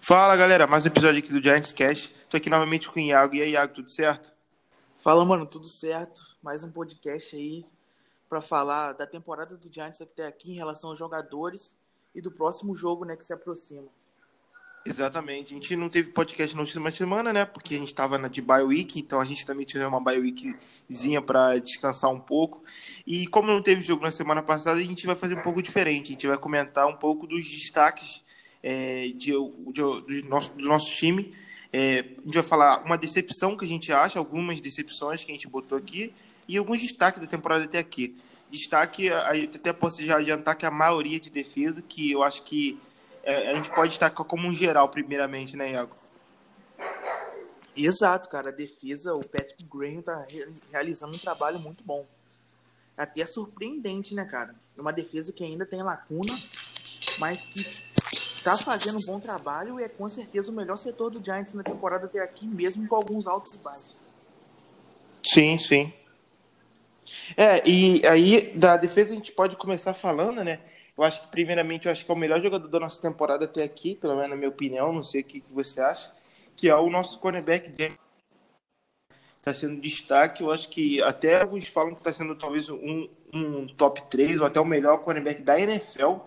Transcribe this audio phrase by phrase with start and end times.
[0.00, 2.14] Fala galera, mais um episódio aqui do Giants Cast.
[2.28, 3.34] Tô aqui novamente com o Iago.
[3.34, 4.32] E aí, Iago, tudo certo?
[4.96, 6.20] Fala, mano, tudo certo?
[6.42, 7.64] Mais um podcast aí
[8.28, 11.78] para falar da temporada do Giants até aqui em relação aos jogadores
[12.14, 13.88] e do próximo jogo, né, que se aproxima.
[14.84, 15.52] Exatamente.
[15.52, 17.44] A gente não teve podcast na última semana, né?
[17.44, 20.18] Porque a gente estava na de bye week, então a gente também tinha uma bye
[20.18, 22.64] weekzinha para descansar um pouco.
[23.06, 26.08] E como não teve jogo na semana passada, a gente vai fazer um pouco diferente.
[26.08, 28.22] A gente vai comentar um pouco dos destaques
[28.62, 31.34] é, de, de, do, nosso, do nosso time.
[31.72, 35.34] É, a gente vai falar uma decepção que a gente acha, algumas decepções que a
[35.34, 36.14] gente botou aqui
[36.46, 38.16] e alguns destaques da temporada até aqui.
[38.50, 42.78] Destaque, até posso já adiantar que a maioria de defesa, que eu acho que
[43.22, 45.96] é, a gente pode destacar como um geral, primeiramente, né, Iago?
[47.74, 48.50] Exato, cara.
[48.50, 50.26] A defesa, o Patrick Graham tá
[50.70, 52.06] realizando um trabalho muito bom.
[52.96, 54.54] Até surpreendente, né, cara?
[54.76, 56.52] É uma defesa que ainda tem lacunas,
[57.18, 57.64] mas que
[58.42, 61.62] tá fazendo um bom trabalho e é com certeza o melhor setor do Giants na
[61.62, 63.96] temporada até aqui, mesmo com alguns altos e baixos.
[65.24, 65.92] Sim, sim.
[67.36, 70.60] É, e aí da defesa a gente pode começar falando, né?
[70.96, 73.62] Eu acho que, primeiramente, eu acho que é o melhor jogador da nossa temporada até
[73.62, 76.12] aqui, pelo menos na minha opinião, não sei o que você acha,
[76.54, 77.70] que é o nosso cornerback
[79.38, 83.66] Está sendo destaque, eu acho que até alguns falam que está sendo talvez um, um
[83.66, 86.18] top 3 ou até o melhor cornerback da NFL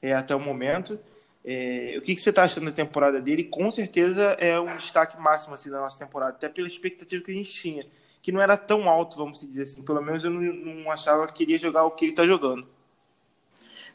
[0.00, 0.96] é, até o momento.
[1.44, 3.44] É, o que, que você está achando da temporada dele?
[3.44, 7.34] Com certeza é um destaque máximo assim, da nossa temporada, até pela expectativa que a
[7.34, 7.86] gente tinha,
[8.20, 9.82] que não era tão alto, vamos dizer assim.
[9.82, 12.68] Pelo menos eu não, não achava que queria jogar o que ele está jogando.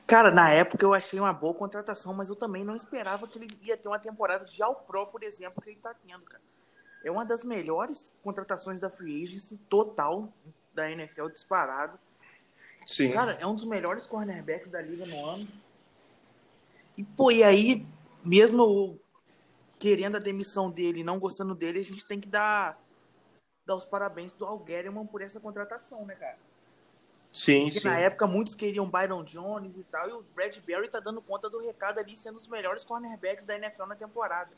[0.08, 3.48] Cara, na época eu achei uma boa contratação, mas eu também não esperava que ele
[3.64, 6.44] ia ter uma temporada de Al Pro, por exemplo, que ele tá tendo, cara.
[7.04, 10.32] É uma das melhores contratações da Free Agency total
[10.74, 12.00] da NFL disparado.
[12.86, 13.12] Sim.
[13.12, 15.48] Cara, é um dos melhores cornerbacks da liga no ano.
[16.98, 17.86] E, pô, e aí,
[18.24, 19.00] mesmo
[19.78, 22.80] querendo a demissão dele, não gostando dele, a gente tem que dar,
[23.66, 24.66] dar os parabéns do Al
[25.12, 26.38] por essa contratação, né, cara?
[27.32, 27.88] Sim, Porque sim.
[27.88, 31.60] na época muitos queriam Byron Jones e tal, e o Bradbury tá dando conta do
[31.60, 34.52] recado ali, sendo os melhores cornerbacks da NFL na temporada.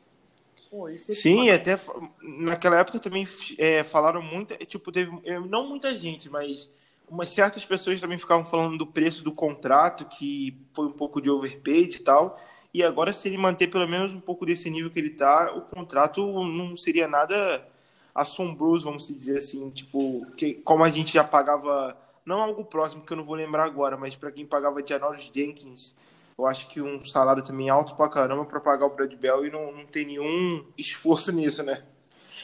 [0.69, 1.79] Pô, esse é sim, até
[2.22, 6.69] naquela época também é, falaram muito, é, tipo, teve é, não muita gente, mas
[7.09, 11.29] umas certas pessoas também ficavam falando do preço do contrato, que foi um pouco de
[11.29, 12.38] overpaid e tal.
[12.73, 15.62] E agora, se ele manter pelo menos um pouco desse nível que ele tá, o
[15.62, 17.67] contrato não seria nada
[18.13, 23.13] assombroso, vamos dizer assim, tipo, que, como a gente já pagava não algo próximo que
[23.13, 25.96] eu não vou lembrar agora, mas para quem pagava Janoris Jenkins,
[26.38, 29.50] eu acho que um salário também alto pra caramba para pagar o Brad Bell e
[29.50, 31.84] não, não tem nenhum esforço nisso, né?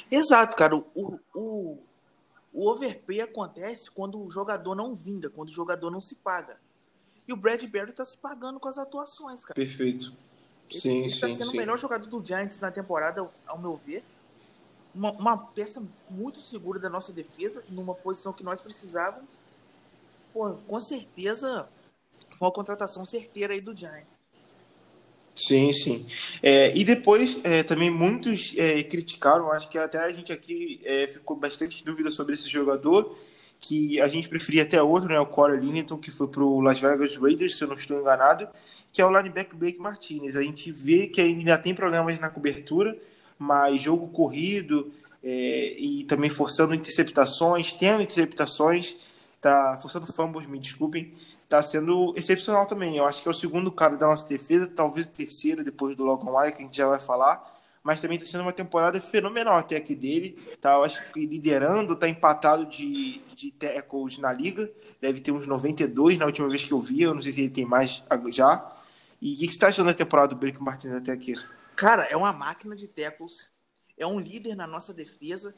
[0.10, 0.76] Exato, cara.
[0.76, 1.80] O, o,
[2.54, 6.58] o overpay acontece quando o jogador não vinga, quando o jogador não se paga.
[7.28, 9.56] E o Bradbury tá se pagando com as atuações, cara.
[9.56, 10.14] Perfeito.
[10.70, 11.58] Sim, ele, ele tá sendo sim.
[11.58, 14.04] o melhor jogador do Giants na temporada, ao meu ver.
[14.94, 19.44] Uma, uma peça muito segura da nossa defesa, numa posição que nós precisávamos
[20.34, 21.70] pô, com certeza
[22.32, 24.23] foi uma contratação certeira aí do Giants.
[25.36, 26.06] Sim, sim.
[26.42, 31.08] É, e depois é, também muitos é, criticaram, acho que até a gente aqui é,
[31.08, 33.18] ficou bastante dúvida sobre esse jogador,
[33.60, 36.80] que a gente preferia até outro, né, o Corey Lineton, que foi para o Las
[36.80, 38.48] Vegas Raiders, se eu não estou enganado,
[38.92, 40.36] que é o linebacker Blake Martinez.
[40.36, 42.96] A gente vê que ainda tem problemas na cobertura,
[43.40, 44.94] mas jogo corrido
[45.24, 48.96] é, e também forçando interceptações, tendo interceptações,
[49.42, 51.14] tá forçando fumbles, me desculpem,
[51.54, 52.98] tá sendo excepcional também.
[52.98, 56.04] Eu acho que é o segundo cara da nossa defesa, talvez o terceiro depois do
[56.04, 59.56] Logan Wire, que a gente já vai falar, mas também está sendo uma temporada fenomenal
[59.56, 60.32] até aqui dele.
[60.60, 64.68] Tá, eu acho que liderando, tá empatado de, de tackles na liga,
[65.00, 67.52] deve ter uns 92 na última vez que eu vi, eu não sei se ele
[67.52, 68.76] tem mais já.
[69.22, 71.36] E o que, você está achando da temporada do Blake Martins até aqui?
[71.76, 73.48] Cara, é uma máquina de tackles,
[73.96, 75.54] é um líder na nossa defesa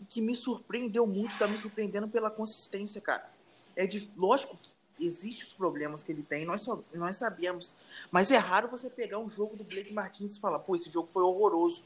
[0.00, 3.28] e que me surpreendeu muito, tá me surpreendendo pela consistência, cara.
[3.76, 7.74] É de, lógico que existem os problemas que ele tem, nós, só, nós sabemos,
[8.10, 11.08] mas é raro você pegar um jogo do Blake Martins e falar, pô, esse jogo
[11.12, 11.84] foi horroroso.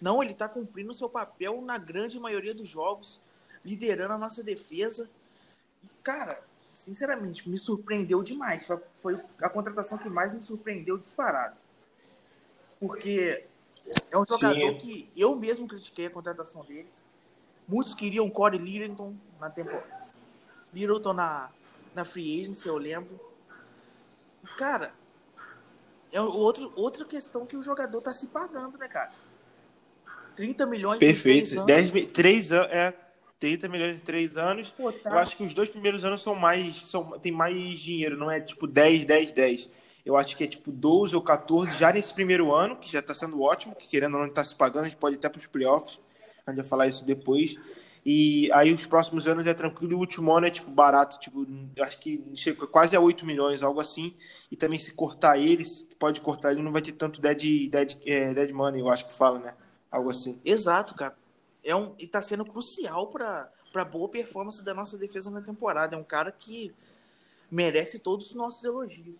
[0.00, 3.20] Não, ele tá cumprindo o seu papel na grande maioria dos jogos,
[3.64, 5.10] liderando a nossa defesa.
[5.84, 6.42] E, cara,
[6.72, 8.66] sinceramente, me surpreendeu demais.
[9.02, 11.56] Foi a contratação que mais me surpreendeu disparado.
[12.78, 13.44] Porque
[14.10, 14.78] é um jogador Sim.
[14.78, 16.88] que eu mesmo critiquei a contratação dele.
[17.68, 20.08] Muitos queriam Corey Littleton na temporada.
[20.72, 21.50] Littleton na,
[21.94, 23.18] na Free Agency, eu lembro.
[24.56, 24.92] Cara,
[26.12, 29.12] é outro, outra questão que o jogador tá se pagando, né, cara?
[30.36, 31.50] 30 milhões Perfeito.
[31.50, 31.92] de 3 anos.
[31.92, 32.94] 10, 3 anos, é.
[33.38, 34.70] 30 milhões de 3 anos.
[34.70, 35.10] Pô, tá.
[35.10, 36.82] Eu acho que os dois primeiros anos são mais.
[36.82, 39.70] São, tem mais dinheiro, não é tipo 10, 10, 10.
[40.04, 43.14] eu acho que é tipo 12 ou 14 já nesse primeiro ano, que já está
[43.14, 45.38] sendo ótimo, que querendo ou não está se pagando, a gente pode ir até para
[45.38, 45.98] os playoffs,
[46.46, 47.56] a gente vai falar isso depois.
[48.12, 51.46] E aí os próximos anos é tranquilo e o último ano é tipo barato, tipo,
[51.80, 54.16] acho que chega quase a 8 milhões, algo assim.
[54.50, 55.64] E também se cortar ele,
[55.96, 59.14] pode cortar ele, não vai ter tanto dead, dead, é, dead money, eu acho que
[59.14, 59.54] fala, né?
[59.88, 60.40] Algo assim.
[60.44, 61.16] Exato, cara.
[61.62, 65.94] É um, e tá sendo crucial para para boa performance da nossa defesa na temporada.
[65.94, 66.74] É um cara que
[67.48, 69.14] merece todos os nossos elogios.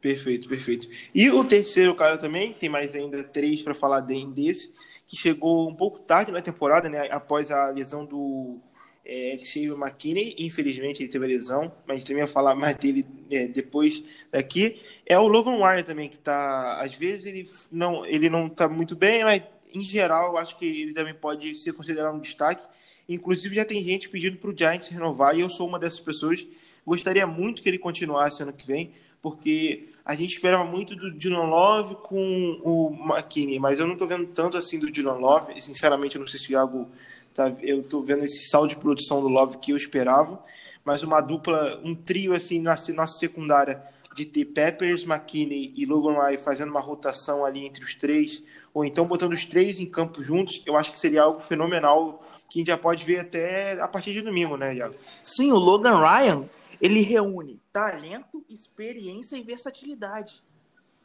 [0.00, 0.88] Perfeito, perfeito.
[1.14, 4.74] E o terceiro cara também, tem mais ainda três para falar desse,
[5.06, 7.08] que chegou um pouco tarde na temporada, né?
[7.10, 8.58] Após a lesão do
[9.04, 13.46] é, Xavier McKinney, infelizmente ele teve a lesão, mas também ia falar mais dele é,
[13.46, 14.82] depois daqui.
[15.06, 16.80] É o Logan Wire também, que tá.
[16.80, 19.42] Às vezes ele não, ele não tá muito bem, mas
[19.72, 22.66] em geral eu acho que ele também pode ser considerado um destaque.
[23.08, 26.46] Inclusive já tem gente pedindo para o Giants renovar e eu sou uma dessas pessoas.
[26.84, 28.92] Gostaria muito que ele continuasse ano que vem,
[29.22, 34.06] porque a gente esperava muito do Dylan Love com o McKinney, mas eu não estou
[34.06, 35.60] vendo tanto assim do Dylan Love.
[35.60, 36.88] Sinceramente, eu não sei se o Iago
[37.34, 40.40] tá, eu estou vendo esse saldo de produção do Love que eu esperava,
[40.84, 43.82] mas uma dupla, um trio assim na nossa secundária
[44.14, 48.42] de ter Peppers, McKinney e Logan Ryan fazendo uma rotação ali entre os três,
[48.72, 52.58] ou então botando os três em campo juntos, eu acho que seria algo fenomenal que
[52.58, 54.94] a gente já pode ver até a partir de domingo, né, Iago?
[55.22, 56.48] Sim, o Logan Ryan,
[56.80, 60.42] ele reúne talento, experiência e versatilidade.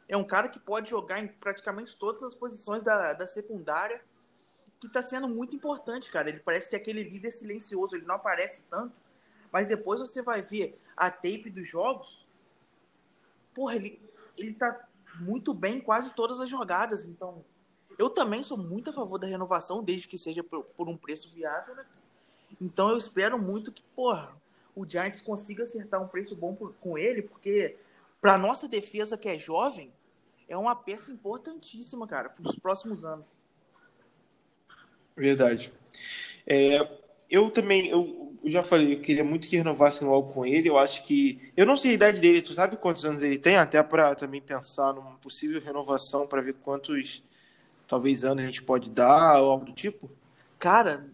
[0.08, 4.02] É um cara que pode jogar em praticamente todas as posições da, da secundária,
[4.80, 6.28] que está sendo muito importante, cara.
[6.28, 8.94] Ele parece que é aquele líder silencioso, ele não aparece tanto,
[9.50, 12.26] mas depois você vai ver a tape dos jogos,
[13.54, 14.00] porra, ele,
[14.36, 14.88] ele tá
[15.20, 17.44] muito bem em quase todas as jogadas, então
[17.98, 21.30] eu também sou muito a favor da renovação, desde que seja por, por um preço
[21.30, 21.84] viável, né?
[22.60, 24.34] Então eu espero muito que, porra,
[24.74, 27.76] o Giants consiga acertar um preço bom por, com ele, porque
[28.20, 29.92] para nossa defesa que é jovem,
[30.48, 33.38] é uma peça importantíssima, cara, para os próximos anos.
[35.16, 35.72] Verdade.
[36.46, 36.88] É,
[37.28, 40.68] eu também, eu, eu, já falei, eu queria muito que renovassem logo com ele.
[40.68, 41.52] Eu acho que.
[41.56, 43.56] Eu não sei a idade dele, tu sabe quantos anos ele tem?
[43.56, 47.22] Até para também pensar numa possível renovação, para ver quantos
[47.92, 50.10] talvez anos a gente pode dar ou algo do tipo?
[50.58, 51.04] Cara,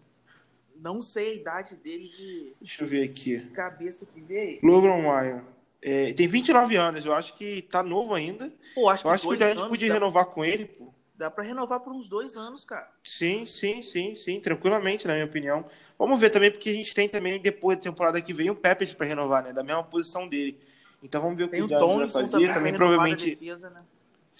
[0.76, 2.52] não sei a idade dele de.
[2.60, 3.40] Deixa eu ver aqui.
[3.52, 4.60] Cabeça que veio.
[4.62, 5.44] Logan Maia.
[5.82, 8.52] É, tem 29 anos, eu acho que tá novo ainda.
[8.76, 9.94] Pô, acho eu que, acho que a gente podia dá...
[9.94, 10.94] renovar com ele, pô.
[11.16, 12.88] Dá pra renovar por uns dois anos, cara.
[13.02, 15.64] Sim, sim, sim, sim, tranquilamente, na minha opinião.
[15.98, 18.86] Vamos ver também, porque a gente tem também, depois da temporada que vem, o Pepe
[18.94, 19.52] para renovar, né?
[19.52, 20.60] Da mesma posição dele.
[21.02, 22.30] Então vamos ver o que tem o Giants vai fazer.
[22.30, 23.34] Também, também provavelmente.
[23.34, 23.80] Defesa, né?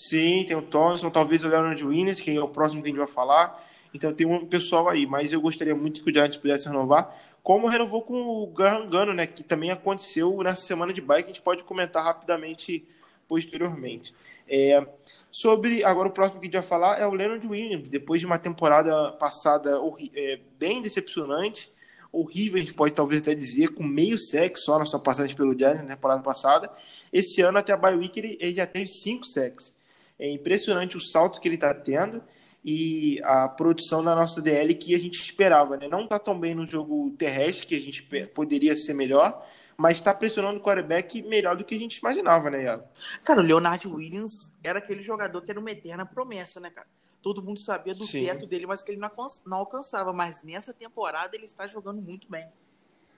[0.01, 3.01] Sim, tem o Thompson, talvez o Leonard Williams, que é o próximo que a gente
[3.01, 3.67] vai falar.
[3.93, 7.13] Então tem um pessoal aí, mas eu gostaria muito que o Giants pudesse renovar,
[7.43, 9.27] como renovou com o Garangano, né?
[9.27, 12.87] Que também aconteceu nessa semana de bike, a gente pode comentar rapidamente
[13.27, 14.15] posteriormente.
[14.49, 14.87] É,
[15.33, 18.27] sobre agora o próximo que a gente vai falar é o Leonard Williams, depois de
[18.27, 19.81] uma temporada passada
[20.15, 21.73] é, bem decepcionante,
[22.13, 25.59] horrível, a gente pode talvez até dizer, com meio sexo só na sua passagem pelo
[25.59, 26.71] Giants na temporada passada.
[27.13, 29.77] Esse ano, até a bye week, ele, ele já teve cinco sacks.
[30.19, 32.23] É impressionante o salto que ele está tendo
[32.65, 35.77] e a produção da nossa DL que a gente esperava.
[35.77, 35.89] Né?
[35.89, 38.03] Não está tão bem no jogo terrestre, que a gente
[38.35, 42.65] poderia ser melhor, mas está pressionando o quarterback melhor do que a gente imaginava, né,
[42.65, 42.85] Iago?
[43.23, 46.89] Cara, o Leonard Williams era aquele jogador que era uma eterna promessa, né, cara?
[47.23, 48.25] Todo mundo sabia do Sim.
[48.25, 50.13] teto dele, mas que ele não alcançava.
[50.13, 52.49] Mas nessa temporada ele está jogando muito bem.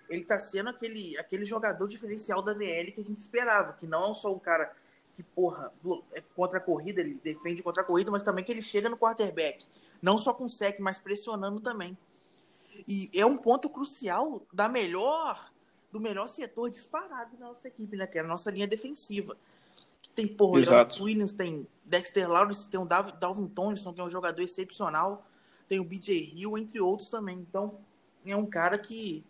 [0.09, 4.11] Ele está sendo aquele, aquele jogador diferencial da DL que a gente esperava, que não
[4.11, 4.73] é só um cara
[5.21, 5.73] que, porra,
[6.13, 8.97] é contra a corrida, ele defende contra a corrida, mas também que ele chega no
[8.97, 9.67] quarterback.
[10.01, 11.97] Não só com sec, mas pressionando também.
[12.89, 15.51] E é um ponto crucial da melhor
[15.93, 18.07] do melhor setor disparado da nossa equipe, né?
[18.07, 19.37] Que é a nossa linha defensiva.
[20.15, 20.61] Tem, porra,
[21.01, 25.27] o Williams, tem Dexter Lawrence, tem o Dalvin Tomlinson, que é um jogador excepcional.
[25.69, 27.39] Tem o BJ Hill, entre outros também.
[27.39, 27.79] Então,
[28.25, 29.25] é um cara que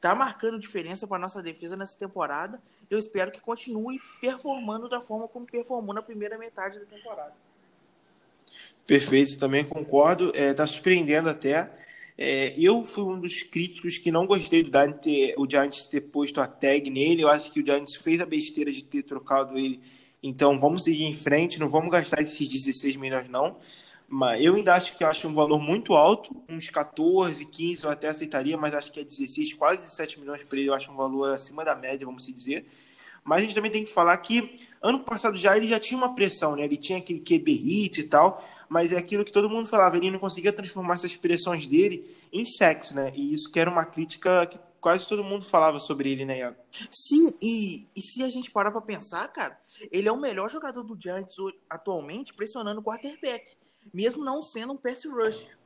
[0.00, 2.60] tá marcando diferença para nossa defesa nessa temporada.
[2.88, 7.34] Eu espero que continue performando da forma como performou na primeira metade da temporada.
[8.86, 10.32] Perfeito, também concordo.
[10.34, 11.70] É, tá surpreendendo até.
[12.16, 16.00] É, eu fui um dos críticos que não gostei do Giants ter, o Giants ter
[16.00, 17.22] posto a tag nele.
[17.22, 19.80] Eu acho que o Giants fez a besteira de ter trocado ele.
[20.22, 23.56] Então vamos seguir em frente, não vamos gastar esses 16 milhões não.
[24.12, 28.08] Mas eu ainda acho que acho um valor muito alto, uns 14, 15 eu até
[28.08, 31.32] aceitaria, mas acho que é 16, quase 17 milhões para ele, eu acho um valor
[31.32, 32.66] acima da média, vamos dizer.
[33.22, 36.12] Mas a gente também tem que falar que ano passado já ele já tinha uma
[36.12, 36.64] pressão, né?
[36.64, 40.10] Ele tinha aquele QB hit e tal, mas é aquilo que todo mundo falava, ele
[40.10, 43.12] não conseguia transformar essas pressões dele em sexo, né?
[43.14, 46.56] E isso que era uma crítica que quase todo mundo falava sobre ele, né, Iago?
[46.90, 49.56] Sim, e, e se a gente parar pra pensar, cara,
[49.92, 51.36] ele é o melhor jogador do Giants
[51.68, 53.56] atualmente pressionando o quarterback,
[53.92, 55.56] mesmo não sendo um pass rusher.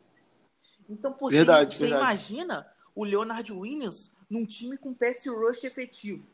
[0.89, 2.03] Então, por verdade, você, verdade.
[2.03, 6.25] imagina o Leonard Williams num time com pass rush efetivo.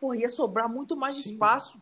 [0.00, 1.32] Pô, ia sobrar muito mais Sim.
[1.32, 1.80] espaço.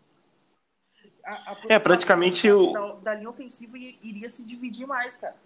[1.25, 2.73] A, a é, praticamente da, o...
[2.73, 5.37] Da, da, linha ofensiva iria se dividir mais, cara.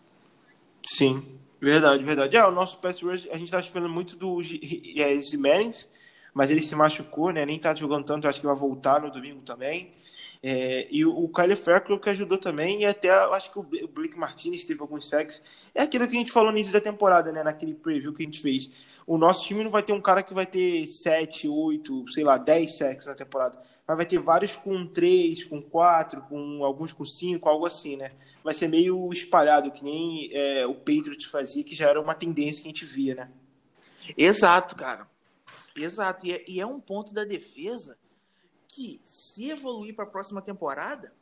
[0.85, 2.37] Sim, verdade, verdade.
[2.37, 5.89] É, o nosso pass rush, a gente tá esperando muito do é, Zimenez,
[6.33, 7.45] mas ele se machucou, né?
[7.45, 9.93] Nem tá jogando tanto, acho que vai voltar no domingo também.
[10.43, 14.19] É, e o, o Kyle Ferkel que ajudou também, e até acho que o, Blake
[14.19, 15.43] Martinez teve alguns sacks.
[15.75, 17.43] É aquilo que a gente falou no início da temporada, né?
[17.43, 18.71] Naquele preview que a gente fez.
[19.07, 22.39] O nosso time não vai ter um cara que vai ter 7, 8, sei lá,
[22.39, 23.59] 10 sacks na temporada.
[23.87, 28.13] Mas vai ter vários com 3, com 4, com alguns com 5, algo assim, né?
[28.43, 32.63] Vai ser meio espalhado, que nem é, o Patriots fazia, que já era uma tendência
[32.63, 33.31] que a gente via, né?
[34.17, 35.07] Exato, cara.
[35.77, 36.27] Exato.
[36.27, 37.99] E é, e é um ponto da defesa
[38.71, 41.13] que, se evoluir para a próxima temporada,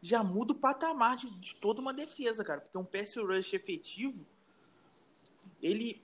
[0.00, 2.60] já muda o patamar de, de, toda uma defesa, cara.
[2.60, 4.24] Porque um pass rush efetivo,
[5.62, 6.02] ele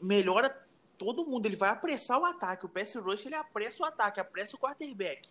[0.00, 0.50] melhora
[0.96, 1.46] todo mundo.
[1.46, 2.66] Ele vai apressar o ataque.
[2.66, 5.28] O pass rush, ele apressa o ataque, apressa o quarterback.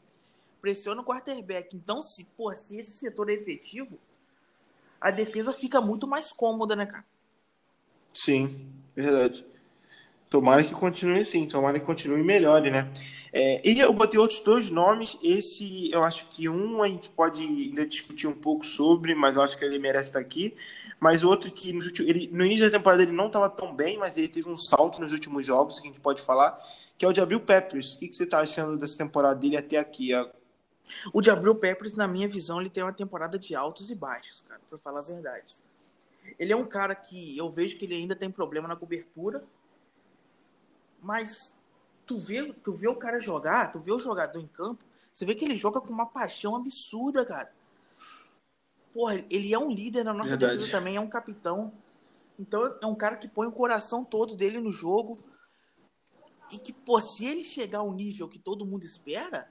[0.62, 1.76] Pressiona o quarterback.
[1.76, 4.00] Então, se, pô, se esse setor é efetivo,
[5.02, 7.06] a defesa fica muito mais cômoda, né, cara?
[8.14, 9.46] Sim, verdade.
[10.30, 12.90] Tomara que continue assim, tomara que continue e melhore, né?
[13.32, 15.18] É, e eu botei outros dois nomes.
[15.24, 19.42] Esse, eu acho que um a gente pode ainda discutir um pouco sobre, mas eu
[19.42, 20.56] acho que ele merece estar aqui.
[21.00, 24.18] Mas outro que no, ele, no início da temporada ele não estava tão bem, mas
[24.18, 26.60] ele teve um salto nos últimos jogos, que a gente pode falar,
[26.98, 27.94] que é o de Peppers.
[27.94, 30.10] O que, que você está achando dessa temporada dele até aqui?
[31.14, 34.60] O de Peppers, na minha visão, ele tem uma temporada de altos e baixos, cara,
[34.70, 35.56] para falar a verdade.
[36.40, 39.44] Ele é um cara que eu vejo que ele ainda tem problema na cobertura,
[41.02, 41.56] mas
[42.06, 45.34] tu vê, tu vê o cara jogar, tu vê o jogador em campo, você vê
[45.34, 47.52] que ele joga com uma paixão absurda, cara.
[48.94, 50.58] Porra, ele é um líder na nossa Verdade.
[50.58, 51.74] defesa também, é um capitão.
[52.40, 55.20] Então é um cara que põe o coração todo dele no jogo.
[56.52, 59.50] E que, pô, se ele chegar ao nível que todo mundo espera,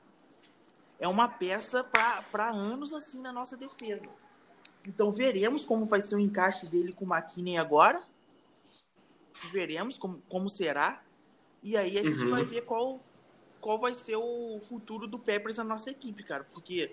[0.99, 4.09] é uma peça para anos assim na nossa defesa.
[4.85, 8.01] Então veremos como vai ser o encaixe dele com o McKinney agora.
[9.53, 11.03] Veremos como, como será.
[11.67, 12.31] E aí a gente uhum.
[12.31, 13.03] vai ver qual,
[13.61, 16.47] qual vai ser o futuro do Peppers na nossa equipe, cara.
[16.53, 16.93] Porque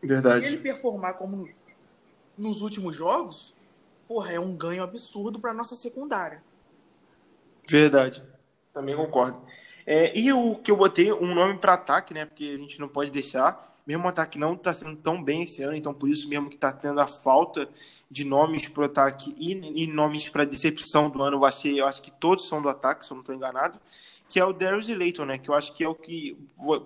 [0.00, 0.44] Verdade.
[0.44, 1.48] se ele performar como
[2.38, 3.52] nos últimos jogos,
[4.06, 6.40] porra, é um ganho absurdo para nossa secundária.
[7.68, 8.22] Verdade.
[8.72, 9.42] Também concordo.
[9.84, 12.24] É, e o que eu botei um nome para ataque, né?
[12.24, 13.76] Porque a gente não pode deixar.
[13.84, 16.54] Mesmo o ataque não está sendo tão bem esse ano, então por isso mesmo que
[16.54, 17.68] está tendo a falta
[18.08, 21.86] de nomes para o ataque e, e nomes para decepção do ano vai ser, eu
[21.86, 23.80] acho que todos são do ataque, se eu não estou enganado
[24.32, 25.36] que é o Darius Layton, né?
[25.36, 26.34] Que eu acho que é o que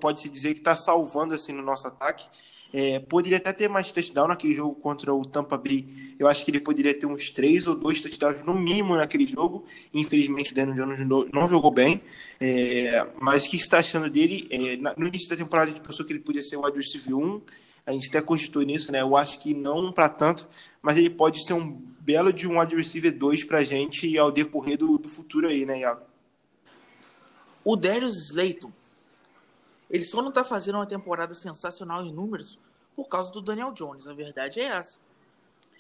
[0.01, 2.29] pode se dizer que está salvando assim no nosso ataque.
[2.73, 5.87] É, poderia até ter mais touchdown naquele jogo contra o Tampa Bay.
[6.19, 9.65] Eu acho que ele poderia ter uns três ou dois touchdowns no mínimo naquele jogo.
[9.95, 12.03] Infelizmente, o Daniel Jones não jogou bem.
[12.41, 14.49] É, mas o que está achando dele?
[14.51, 17.17] É, no início da temporada, a gente pensou que ele podia ser o wide receiver
[17.17, 17.43] 1.
[17.87, 19.03] A gente até cogitou nisso, né?
[19.03, 20.49] Eu acho que não para tanto,
[20.83, 24.33] mas ele pode ser um belo de um wide receiver 2 para a gente ao
[24.33, 26.16] decorrer do, do futuro aí, né, Iago?
[27.67, 28.73] O Darius Slayton,
[29.91, 32.57] ele só não tá fazendo uma temporada sensacional em números
[32.95, 34.07] por causa do Daniel Jones.
[34.07, 35.01] A verdade é essa.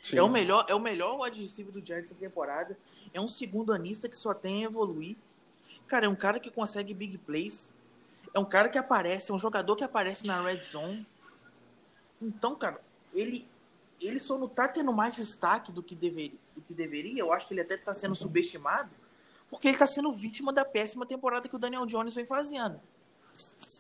[0.02, 0.18] Sim.
[0.18, 2.76] É o melhor, é o melhor wide receiver do Giants da temporada.
[3.14, 5.16] É um segundo anista que só tem a evoluir.
[5.86, 7.72] Cara, é um cara que consegue big plays.
[8.34, 11.06] É um cara que aparece, é um jogador que aparece na red zone.
[12.20, 12.80] Então, cara,
[13.14, 13.46] ele
[14.00, 17.20] ele só não tá tendo mais destaque do que deveria, do que deveria.
[17.20, 18.90] Eu acho que ele até tá sendo subestimado
[19.56, 22.78] porque ele tá sendo vítima da péssima temporada que o Daniel Jones vem fazendo.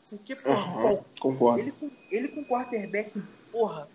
[0.08, 1.60] Porque, porra, uhum, concordo.
[1.60, 3.86] Ele, com, ele com quarterback, porra,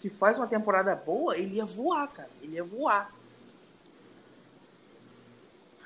[0.00, 2.30] que faz uma temporada boa, ele ia voar, cara.
[2.40, 3.12] Ele ia voar.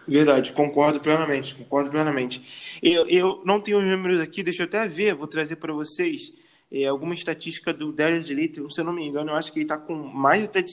[0.06, 2.78] Verdade, concordo plenamente, concordo plenamente.
[2.82, 6.34] Eu, eu não tenho os números aqui, deixa eu até ver, vou trazer para vocês
[6.70, 9.64] é, alguma estatística do Darius Elite, se eu não me engano, eu acho que ele
[9.64, 10.72] está com mais até de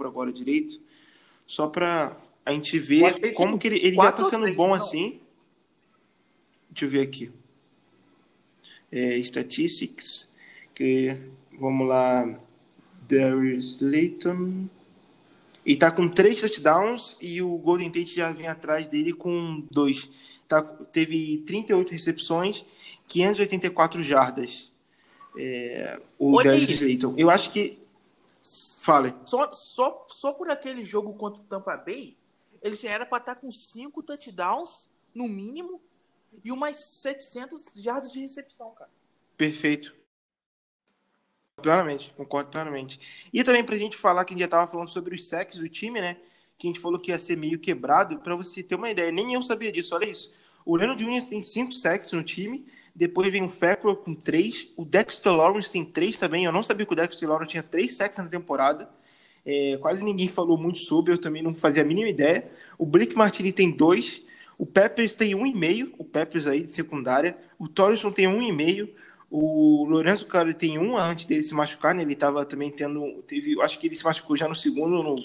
[0.00, 0.78] agora direito,
[1.46, 2.16] só para
[2.46, 4.74] a gente ver como que ele, ele já está sendo três, bom não.
[4.74, 5.20] assim.
[6.70, 7.30] Deixa eu ver aqui.
[8.90, 10.28] É, statistics,
[10.74, 11.16] que
[11.58, 12.38] vamos lá,
[13.08, 14.68] Darius Layton.
[15.64, 20.08] E tá com três touchdowns e o Golden Tate já vem atrás dele com dois.
[20.46, 22.64] Tá, teve 38 recepções,
[23.08, 24.70] 584 jardas.
[25.36, 27.14] É, o Darius Layton.
[27.18, 27.76] Eu acho que
[28.86, 29.12] Fale.
[29.24, 32.16] Só, só, só por aquele jogo contra o Tampa Bay,
[32.62, 35.80] ele já era para estar com cinco touchdowns, no mínimo,
[36.44, 38.90] e umas 700 jardas de recepção, cara.
[39.36, 39.94] Perfeito.
[41.62, 43.00] Plenamente, concordo plenamente.
[43.32, 45.68] E também pra gente falar que a gente já tava falando sobre os sacks do
[45.68, 46.18] time, né?
[46.58, 48.18] Que a gente falou que ia ser meio quebrado.
[48.18, 50.32] Para você ter uma ideia, nem eu sabia disso, olha isso.
[50.64, 54.84] O Leonard Williams tem cinco sacks no time, depois vem o Fackrell com três, o
[54.84, 56.44] Dexter Lawrence tem três também.
[56.44, 58.90] Eu não sabia que o Dexter Lawrence tinha três sacks na temporada.
[59.46, 62.50] É, quase ninguém falou muito sobre, eu também não fazia a mínima ideia.
[62.76, 64.22] O Blake Martini tem dois,
[64.58, 68.42] o Peppers tem um e meio, o Peppers aí de secundária, o Torreson tem um
[68.42, 68.92] e meio,
[69.30, 72.02] o Lourenço Caro tem um antes dele se machucar, né?
[72.02, 75.16] Ele estava também tendo, teve, acho que ele se machucou já no segundo, no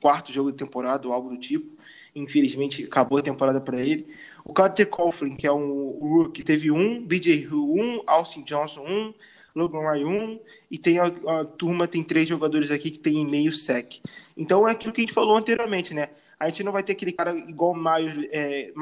[0.00, 1.70] quarto jogo de temporada ou algo do tipo.
[2.14, 4.06] Infelizmente acabou a temporada para ele.
[4.44, 9.14] O Carter Coughlin, que é um que teve um, BJ Hill um, Austin Johnson um,
[9.54, 10.38] Logan Ryan
[10.70, 14.00] e tem a, a, turma tem três jogadores aqui que tem meio sec.
[14.36, 16.10] Então é aquilo que a gente falou anteriormente, né?
[16.38, 18.72] A gente não vai ter aquele cara igual o Miles é,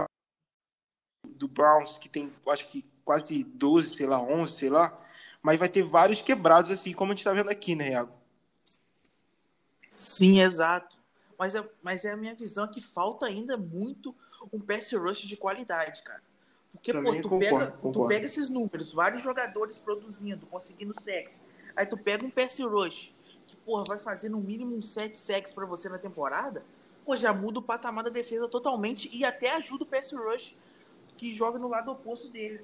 [1.24, 4.98] do Browns que tem, acho que quase 12, sei lá, 11, sei lá,
[5.42, 8.12] mas vai ter vários quebrados assim, como a gente está vendo aqui, né, Iago?
[9.96, 10.98] Sim, exato.
[11.38, 14.14] Mas é, mas é a minha visão que falta ainda muito
[14.52, 16.22] um pass rush de qualidade, cara.
[16.82, 18.00] Porque, pô, tu, concordo, pega, concordo.
[18.00, 21.40] tu pega esses números, vários jogadores produzindo, conseguindo sex.
[21.76, 23.12] Aí tu pega um pass rush,
[23.46, 26.62] que, porra, vai fazer no mínimo um 7 sex para você na temporada.
[27.04, 30.54] Pô, já muda o patamar da defesa totalmente e até ajuda o pass rush
[31.18, 32.60] que joga no lado oposto dele.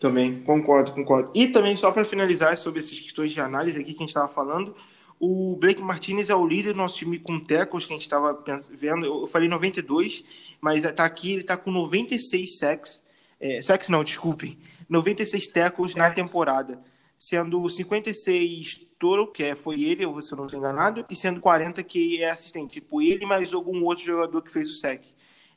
[0.00, 1.30] Também, concordo, concordo.
[1.34, 4.28] E também, só para finalizar sobre essas questões de análise aqui que a gente estava
[4.28, 4.74] falando,
[5.18, 8.42] o Blake Martinez é o líder do nosso time com tackles que a gente estava
[8.70, 9.06] vendo.
[9.06, 10.24] Eu falei 92,
[10.60, 13.02] mas está aqui, ele está com 96 sacks.
[13.40, 14.58] É, sacks não, desculpem.
[14.88, 16.82] 96 tackles na temporada.
[17.16, 21.82] Sendo 56 Toro, que é, foi ele, se eu não estou enganado, e sendo 40
[21.82, 22.80] que é assistente.
[22.80, 25.04] Tipo, ele mais algum outro jogador que fez o sec.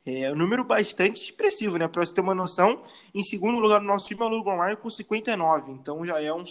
[0.05, 1.87] É um número bastante expressivo, né?
[1.87, 2.83] Para você ter uma noção,
[3.13, 5.71] em segundo lugar no nosso time é o Logan Ryan com 59.
[5.71, 6.45] Então já é um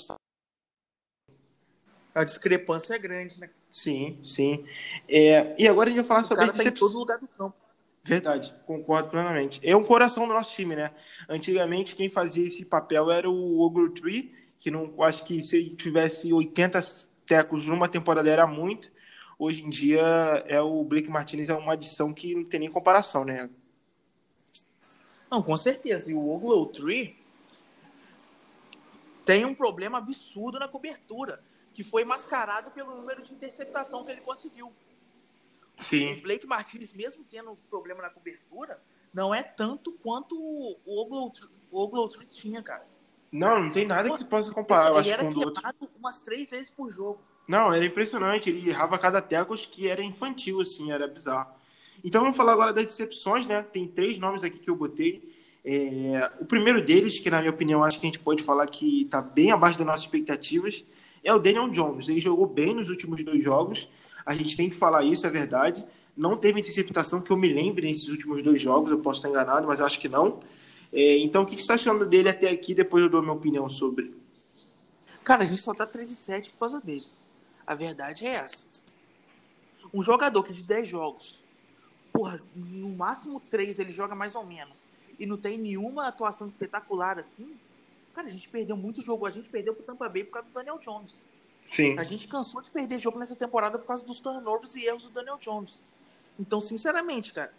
[2.14, 3.48] a discrepância é grande, né?
[3.70, 4.64] Sim, sim.
[5.08, 7.28] É, e agora a gente vai falar o sobre cara tá em todo lugar do
[7.28, 7.56] campo.
[8.08, 9.60] Verdade, concordo plenamente.
[9.62, 10.90] É um coração do nosso time, né?
[11.28, 16.32] Antigamente quem fazia esse papel era o Ogre Tree, que não acho que se tivesse
[16.32, 16.80] 80
[17.26, 18.90] tecos numa temporada era muito.
[19.38, 20.00] Hoje em dia
[20.46, 23.50] é o Blake Martinez é uma adição que não tem nem comparação, né?
[25.30, 26.10] Não, com certeza.
[26.10, 27.16] E o Oglow Tree
[29.24, 31.42] tem um problema absurdo na cobertura
[31.74, 34.72] que foi mascarado pelo número de interceptação que ele conseguiu.
[35.80, 36.14] Sim.
[36.14, 38.80] O Blake Martinez, mesmo tendo problema na cobertura,
[39.12, 41.02] não é tanto quanto o
[41.72, 42.86] Oglow tinha, cara.
[43.30, 45.62] Não, não tem nada que possa comparar, ele era com outro.
[45.98, 47.20] umas três vezes por jogo.
[47.48, 48.50] Não, era impressionante.
[48.50, 51.50] Ele errava cada tecos que era infantil, assim, era bizarro.
[52.04, 53.62] Então vamos falar agora das decepções, né?
[53.62, 55.34] Tem três nomes aqui que eu botei.
[55.64, 56.30] É...
[56.40, 59.20] O primeiro deles, que na minha opinião acho que a gente pode falar que está
[59.20, 60.84] bem abaixo das nossas expectativas,
[61.24, 62.08] é o Daniel Jones.
[62.08, 63.88] Ele jogou bem nos últimos dois jogos.
[64.28, 65.82] A gente tem que falar isso, é verdade.
[66.14, 69.66] Não teve interceptação que eu me lembre nesses últimos dois jogos, eu posso estar enganado,
[69.66, 70.40] mas acho que não.
[70.92, 72.74] É, então, o que você está achando dele até aqui?
[72.74, 74.14] Depois eu dou a minha opinião sobre.
[75.24, 77.06] Cara, a gente só tá 3 e 7 por causa dele.
[77.66, 78.66] A verdade é essa.
[79.94, 81.42] Um jogador que de 10 jogos,
[82.12, 87.18] porra, no máximo 3 ele joga mais ou menos, e não tem nenhuma atuação espetacular
[87.18, 87.50] assim,
[88.18, 89.26] Cara, a gente perdeu muito jogo.
[89.26, 91.22] A gente perdeu pro Tampa Bay por causa do Daniel Jones.
[91.72, 91.98] Sim.
[91.98, 95.10] A gente cansou de perder jogo nessa temporada por causa dos turnovers e erros do
[95.10, 95.82] Daniel Jones.
[96.38, 97.52] Então, sinceramente, cara,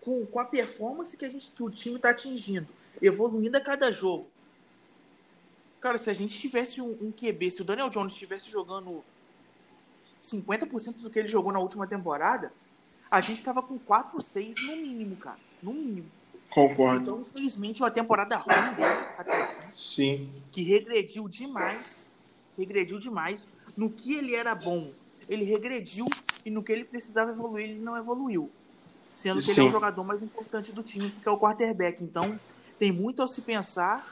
[0.00, 2.68] com, com a performance que, a gente, que o time tá atingindo,
[3.00, 4.26] evoluindo a cada jogo.
[5.80, 9.04] Cara, se a gente tivesse um, um QB, se o Daniel Jones estivesse jogando
[10.20, 12.52] 50% do que ele jogou na última temporada,
[13.10, 15.38] a gente tava com 4 ou 6 no mínimo, cara.
[15.62, 16.08] No mínimo.
[16.50, 17.02] Concordo.
[17.02, 19.80] Então, infelizmente, uma temporada ruim dele até aqui.
[19.80, 20.30] Sim.
[20.50, 22.10] Que regrediu demais.
[22.56, 23.46] Regrediu demais.
[23.76, 24.90] No que ele era bom,
[25.28, 26.06] ele regrediu.
[26.44, 28.50] E no que ele precisava evoluir, ele não evoluiu.
[29.10, 29.52] Sendo que Sim.
[29.52, 32.02] ele é o jogador mais importante do time, que é o quarterback.
[32.02, 32.38] Então,
[32.78, 34.06] tem muito a se pensar.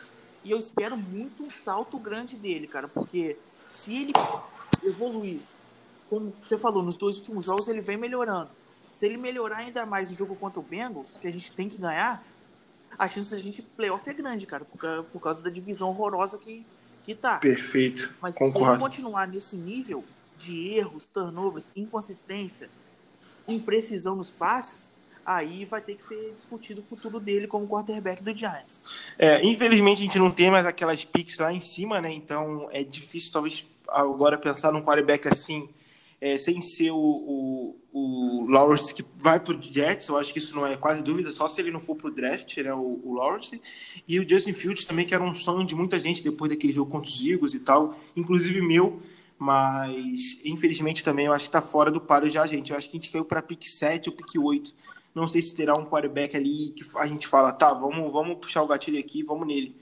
[0.44, 2.88] E eu espero muito um salto grande dele, cara.
[2.88, 3.36] Porque
[3.68, 4.12] se ele
[4.82, 5.40] evoluir,
[6.10, 8.50] como você falou, nos dois últimos jogos ele vem melhorando.
[8.90, 11.78] Se ele melhorar ainda mais no jogo contra o Bengals, que a gente tem que
[11.78, 12.22] ganhar,
[12.98, 16.64] a chance da gente playoff é grande, cara, por, por causa da divisão horrorosa que,
[17.04, 17.38] que tá.
[17.38, 18.12] Perfeito.
[18.20, 18.74] Mas Concordo.
[18.74, 20.04] se continuar nesse nível
[20.38, 22.68] de erros, turnovers, inconsistência,
[23.46, 24.92] imprecisão nos passes,
[25.24, 28.84] aí vai ter que ser discutido o futuro dele como quarterback do Giants.
[29.18, 32.12] É, infelizmente a gente não tem mais aquelas picks lá em cima, né?
[32.12, 35.68] Então é difícil talvez agora pensar num quarterback assim
[36.24, 40.38] é, sem ser o, o, o, Lawrence que vai para o Jets, eu acho que
[40.38, 42.98] isso não é quase dúvida, só se ele não for para o draft, né, o,
[43.04, 43.60] o Lawrence,
[44.08, 46.90] e o Justin Fields também, que era um sonho de muita gente depois daquele jogo
[46.90, 49.02] contra os Eagles e tal, inclusive meu,
[49.38, 52.70] mas infelizmente também eu acho que está fora do páreo já, gente.
[52.70, 54.74] Eu acho que a gente caiu para pick 7 ou pick 8.
[55.14, 58.62] Não sei se terá um quarterback ali que a gente fala, tá, vamos, vamos puxar
[58.62, 59.76] o gatilho aqui, vamos nele.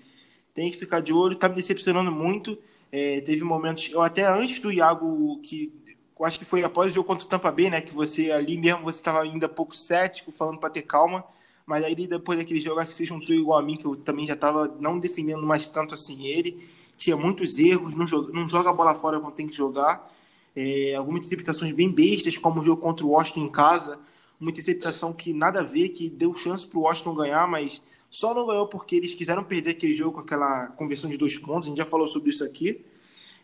[0.53, 2.59] Tem que ficar de olho, tá me decepcionando muito.
[2.91, 5.73] É, teve momentos, eu até antes do Iago, que
[6.21, 8.83] acho que foi após o jogo contra o Tampa Bay, né, que você ali mesmo
[8.83, 11.25] você estava ainda pouco cético, falando para ter calma,
[11.67, 14.27] mas aí depois daquele jogo acho que você juntou igual a mim, que eu também
[14.27, 16.63] já estava não defendendo mais tanto assim ele
[17.03, 20.11] tinha muitos erros, não joga, não joga a bola fora quando tem que jogar.
[20.55, 23.99] É, algumas interpretações bem bestas, como o jogo contra o Washington em casa,
[24.41, 28.35] uma interceptação que nada a ver, que deu chance para o Washington ganhar, mas só
[28.35, 31.67] não ganhou porque eles quiseram perder aquele jogo com aquela conversão de dois pontos.
[31.67, 32.85] A gente já falou sobre isso aqui.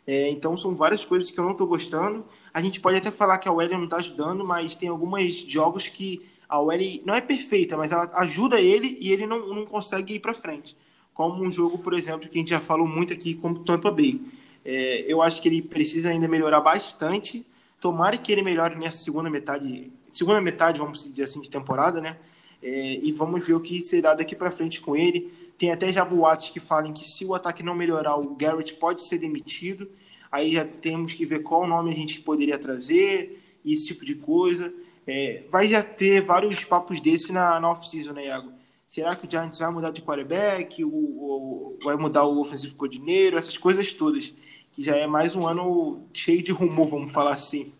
[0.08, 2.24] É, então são várias coisas que eu não estou gostando.
[2.52, 5.86] A gente pode até falar que a OL não está ajudando, mas tem alguns jogos
[5.86, 6.72] que a OL
[7.04, 10.74] não é perfeita, mas ela ajuda ele e ele não, não consegue ir para frente
[11.18, 14.20] como um jogo, por exemplo, que a gente já falou muito aqui, como Tampa Bay.
[14.64, 17.44] É, eu acho que ele precisa ainda melhorar bastante.
[17.80, 22.16] Tomara que ele melhore nessa segunda metade, segunda metade, vamos dizer assim, de temporada, né?
[22.62, 25.32] É, e vamos ver o que será daqui para frente com ele.
[25.58, 29.02] Tem até já boatos que falam que se o ataque não melhorar, o Garrett pode
[29.02, 29.90] ser demitido.
[30.30, 34.72] Aí já temos que ver qual nome a gente poderia trazer, esse tipo de coisa.
[35.06, 38.52] É, vai já ter vários papos desse na, na off-season, né, Iago?
[38.86, 40.84] Será que o Giants vai mudar de quarterback?
[40.84, 43.36] O, o, vai mudar o ofensivo coordeneiro?
[43.36, 44.32] Essas coisas todas.
[44.72, 47.72] Que já é mais um ano cheio de rumor, vamos falar assim.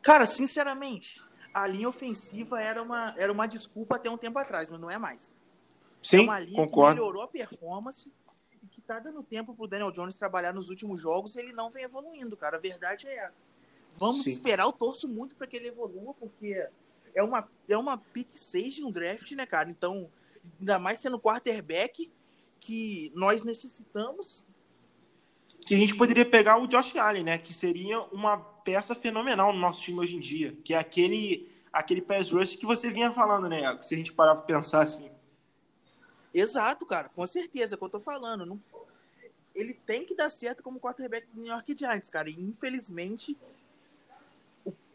[0.00, 1.20] Cara, sinceramente,
[1.54, 4.98] a linha ofensiva era uma, era uma desculpa até um tempo atrás, mas não é
[4.98, 5.36] mais.
[6.02, 6.96] Sim, é uma linha concordo.
[6.96, 8.12] que melhorou a performance
[8.60, 11.70] e que tá dando tempo pro Daniel Jones trabalhar nos últimos jogos e ele não
[11.70, 12.56] vem evoluindo, cara.
[12.56, 13.34] A verdade é essa.
[13.96, 14.30] Vamos Sim.
[14.30, 16.68] esperar, eu torço muito para que ele evolua, porque
[17.14, 19.70] é uma, é uma pick 6 de um draft, né, cara?
[19.70, 20.10] Então,
[20.58, 22.10] ainda mais sendo quarterback
[22.58, 24.44] que nós necessitamos.
[25.66, 27.38] Que a gente poderia pegar o Josh Allen, né?
[27.38, 30.56] Que seria uma peça fenomenal no nosso time hoje em dia.
[30.64, 33.78] Que é aquele, aquele pass rush que você vinha falando, né?
[33.80, 35.10] Se a gente parar pra pensar assim.
[36.32, 37.08] Exato, cara.
[37.08, 38.44] Com certeza, é o que eu tô falando.
[38.44, 38.60] Não...
[39.54, 42.28] Ele tem que dar certo como quarterback do New York Giants, cara.
[42.28, 43.36] E infelizmente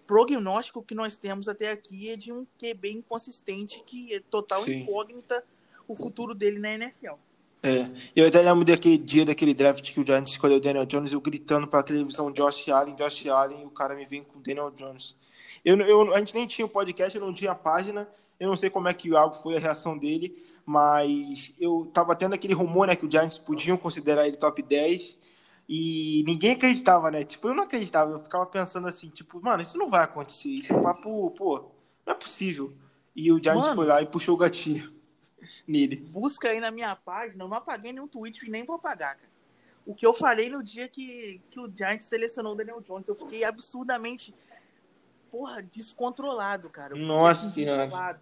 [0.10, 4.78] prognóstico que nós temos até aqui é de um QB inconsistente que é total Sim.
[4.78, 5.46] incógnita
[5.88, 7.14] o futuro dele na NFL.
[7.62, 11.12] É, eu até lembro daquele dia daquele draft que o Giants escolheu o Daniel Jones,
[11.12, 14.42] eu gritando pra televisão Josh Allen, Josh Allen, e o cara me vem com o
[14.42, 15.14] Daniel Jones.
[15.66, 18.08] Eu, eu, a gente nem tinha o podcast, eu não tinha a página,
[18.40, 22.34] eu não sei como é que algo foi a reação dele, mas eu tava tendo
[22.34, 25.18] aquele rumor, né, que o Giants podiam considerar ele top 10,
[25.68, 27.24] e ninguém acreditava, né?
[27.24, 28.12] Tipo, eu não acreditava.
[28.12, 30.50] Eu ficava pensando assim, tipo, mano, isso não vai acontecer.
[30.50, 31.70] Isso é papo, pô,
[32.04, 32.74] não é possível.
[33.16, 34.92] E o Giants mano, foi lá e puxou o gatinho
[35.70, 35.98] nele.
[35.98, 37.44] Busca aí na minha página.
[37.44, 39.30] Eu não apaguei nenhum tweet e nem vou apagar, cara.
[39.86, 43.16] O que eu falei no dia que, que o Giants selecionou o Daniel Jones, eu
[43.16, 44.36] fiquei absurdamente,
[45.32, 46.96] porra, descontrolado, cara.
[46.96, 48.20] Nossa assim, senhora.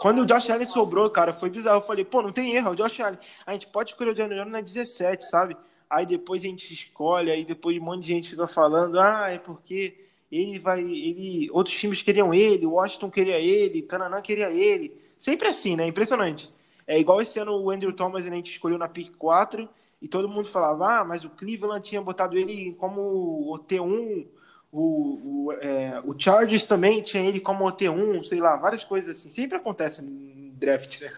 [0.00, 1.78] Quando o Josh Allen sobrou, cara, foi bizarro.
[1.78, 3.18] Eu falei, pô, não tem erro, o Josh Allen.
[3.46, 5.56] A gente pode escolher o Daniel Jones na 17, sabe?
[5.94, 9.38] aí depois a gente escolhe, aí depois um monte de gente fica falando, ah, é
[9.38, 15.48] porque ele vai, ele, outros times queriam ele, Washington queria ele, Tananã queria ele, sempre
[15.48, 16.52] assim, né, impressionante.
[16.86, 19.68] É igual esse ano o Andrew Thomas a gente escolheu na pick 4
[20.02, 24.26] e todo mundo falava, ah, mas o Cleveland tinha botado ele como o T1,
[24.70, 29.16] o, o, é, o Chargers também tinha ele como o T1, sei lá, várias coisas
[29.16, 31.16] assim, sempre acontece no draft, né?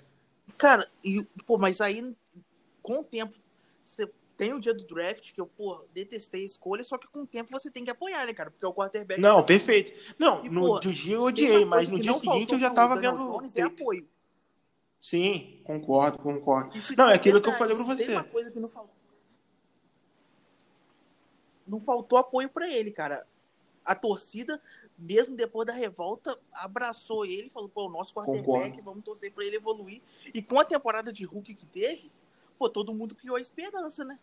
[0.57, 2.15] Cara, e, pô, mas aí
[2.81, 3.35] com o tempo
[3.83, 7.23] você tem o dia do draft, que eu, pô, detestei a escolha, só que com
[7.23, 8.51] o tempo você tem que apoiar, né, cara?
[8.51, 9.21] Porque é o quarterback.
[9.21, 9.93] Não, perfeito.
[10.19, 13.19] Não, e, no pô, dia eu odiei, mas no dia seguinte eu já tava vendo.
[13.19, 14.07] Jones é apoio.
[15.01, 16.73] Sim, concordo, concordo.
[16.97, 18.07] não, é aquilo que eu falei pra você.
[18.07, 18.95] Tem uma coisa que não faltou.
[21.67, 23.27] Não faltou apoio para ele, cara.
[23.85, 24.61] A torcida,
[24.99, 29.57] mesmo depois da revolta, abraçou ele, falou, pô, o nosso quarterback, vamos torcer para ele
[29.57, 30.01] evoluir.
[30.33, 32.11] E com a temporada de Hulk que teve,
[32.59, 34.19] pô, todo mundo criou a esperança, né?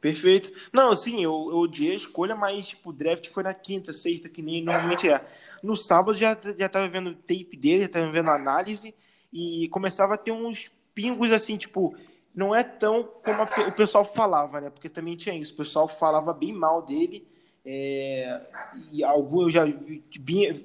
[0.00, 0.50] Perfeito.
[0.72, 4.28] Não, sim, eu, eu odiei a escolha, mas tipo, o draft foi na quinta, sexta,
[4.28, 5.24] que nem normalmente é.
[5.62, 8.94] No sábado já, já tava vendo tape dele, já tava vendo análise,
[9.32, 11.94] e começava a ter uns pingos assim, tipo,
[12.34, 14.70] não é tão como a, o pessoal falava, né?
[14.70, 17.26] Porque também tinha isso, o pessoal falava bem mal dele,
[17.64, 18.40] é,
[18.90, 19.64] e alguns já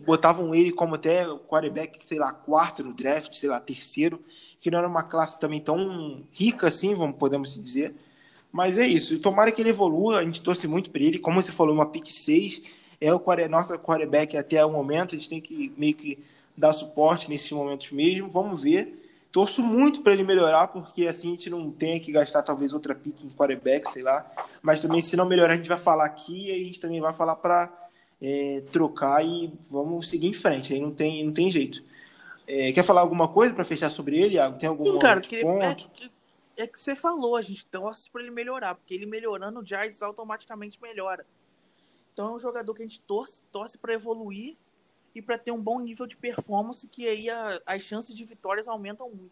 [0.06, 4.24] botavam ele como até quarterback, sei lá, quarto no draft, sei lá, terceiro
[4.66, 7.94] que não era uma classe também tão rica assim, vamos podemos dizer.
[8.52, 9.20] Mas é isso.
[9.20, 10.18] Tomara que ele evolua.
[10.18, 11.20] A gente torce muito para ele.
[11.20, 12.64] Como você falou, uma pick 6
[13.00, 15.14] é o nossa quarterback até o momento.
[15.14, 16.18] A gente tem que meio que
[16.58, 18.30] dar suporte nesses momentos mesmo.
[18.30, 19.02] Vamos ver.
[19.32, 22.96] Torço muito para ele melhorar, porque assim a gente não tem que gastar talvez outra
[22.96, 24.26] pick em quarterback, sei lá.
[24.62, 27.12] Mas também, se não melhorar, a gente vai falar aqui e a gente também vai
[27.12, 27.70] falar para
[28.22, 30.74] é, trocar e vamos seguir em frente.
[30.74, 31.84] Aí não tem, não tem jeito.
[32.48, 34.58] É, quer falar alguma coisa para fechar sobre ele, Iago?
[34.58, 36.12] Tem algum Sim, cara, que, é, que,
[36.58, 40.02] é que você falou, a gente torce para ele melhorar, porque ele melhorando, o Giants
[40.02, 41.26] automaticamente melhora.
[42.14, 44.56] Então é um jogador que a gente torce, torce para evoluir
[45.16, 48.68] e para ter um bom nível de performance, que aí a, as chances de vitórias
[48.68, 49.32] aumentam muito.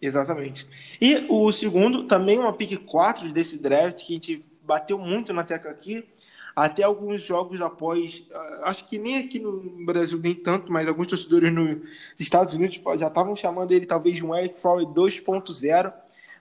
[0.00, 0.66] Exatamente.
[1.00, 5.42] E o segundo, também uma pick 4 desse draft, que a gente bateu muito na
[5.42, 6.06] tecla aqui,
[6.54, 11.08] até alguns jogos após, ah, acho que nem aqui no Brasil nem tanto, mas alguns
[11.08, 11.80] torcedores nos
[12.18, 15.92] Estados Unidos já estavam chamando ele talvez de um Eric Flowers 2.0,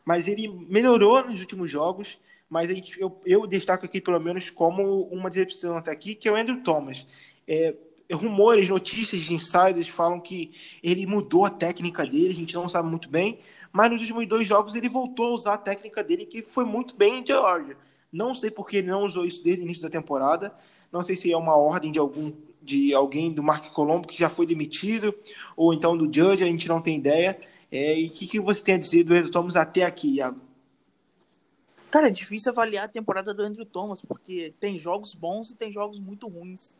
[0.05, 4.49] mas ele melhorou nos últimos jogos, mas a gente, eu, eu destaco aqui pelo menos
[4.49, 7.05] como uma decepção até aqui, que é o Andrew Thomas.
[7.47, 7.75] É,
[8.11, 10.51] rumores, notícias de insiders falam que
[10.83, 13.39] ele mudou a técnica dele, a gente não sabe muito bem,
[13.71, 16.95] mas nos últimos dois jogos ele voltou a usar a técnica dele, que foi muito
[16.95, 17.77] bem em Georgia.
[18.11, 20.55] Não sei porque ele não usou isso desde o início da temporada.
[20.91, 24.27] Não sei se é uma ordem de algum de alguém do Mark Colombo que já
[24.27, 25.13] foi demitido,
[25.55, 27.39] ou então do Judge, a gente não tem ideia.
[27.71, 30.39] É, e o que, que você tem a dizer do Andrew Thomas até aqui, Iago?
[31.91, 35.71] Cara, é difícil avaliar a temporada do Andrew Thomas, porque tem jogos bons e tem
[35.71, 36.75] jogos muito ruins.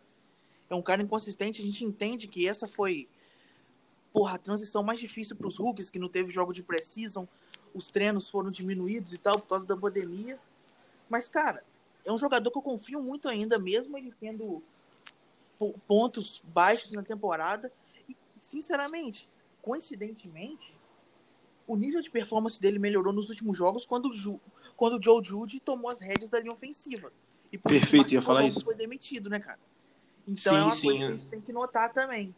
[0.70, 3.08] É um cara inconsistente, a gente entende que essa foi
[4.16, 7.28] porra, a transição mais difícil para os rookies, que não teve jogo de precisão,
[7.74, 10.40] os treinos foram diminuídos e tal por causa da pandemia.
[11.10, 11.62] Mas, cara,
[12.06, 14.64] é um jogador que eu confio muito ainda, mesmo ele tendo
[15.86, 17.70] pontos baixos na temporada.
[18.08, 19.28] E, sinceramente,
[19.62, 20.74] coincidentemente,
[21.68, 24.42] o nível de performance dele melhorou nos últimos jogos quando, o
[24.78, 27.12] quando o Joe Judy tomou as rédeas da linha ofensiva.
[27.52, 28.64] E por Perfeito, ia falar isso.
[28.64, 29.60] foi demitido, né, cara?
[30.28, 32.36] Então sim, é uma sim, coisa que a gente tem que notar também.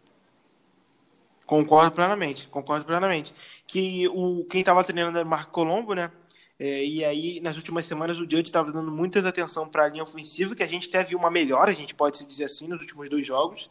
[1.45, 3.33] Concordo plenamente, concordo plenamente.
[3.65, 6.11] Que o, quem estava treinando era o Marco Colombo, né?
[6.59, 10.03] É, e aí, nas últimas semanas, o Judge estava dando muitas atenção para a linha
[10.03, 13.09] ofensiva, que a gente até viu uma melhora, a gente pode dizer assim, nos últimos
[13.09, 13.69] dois jogos.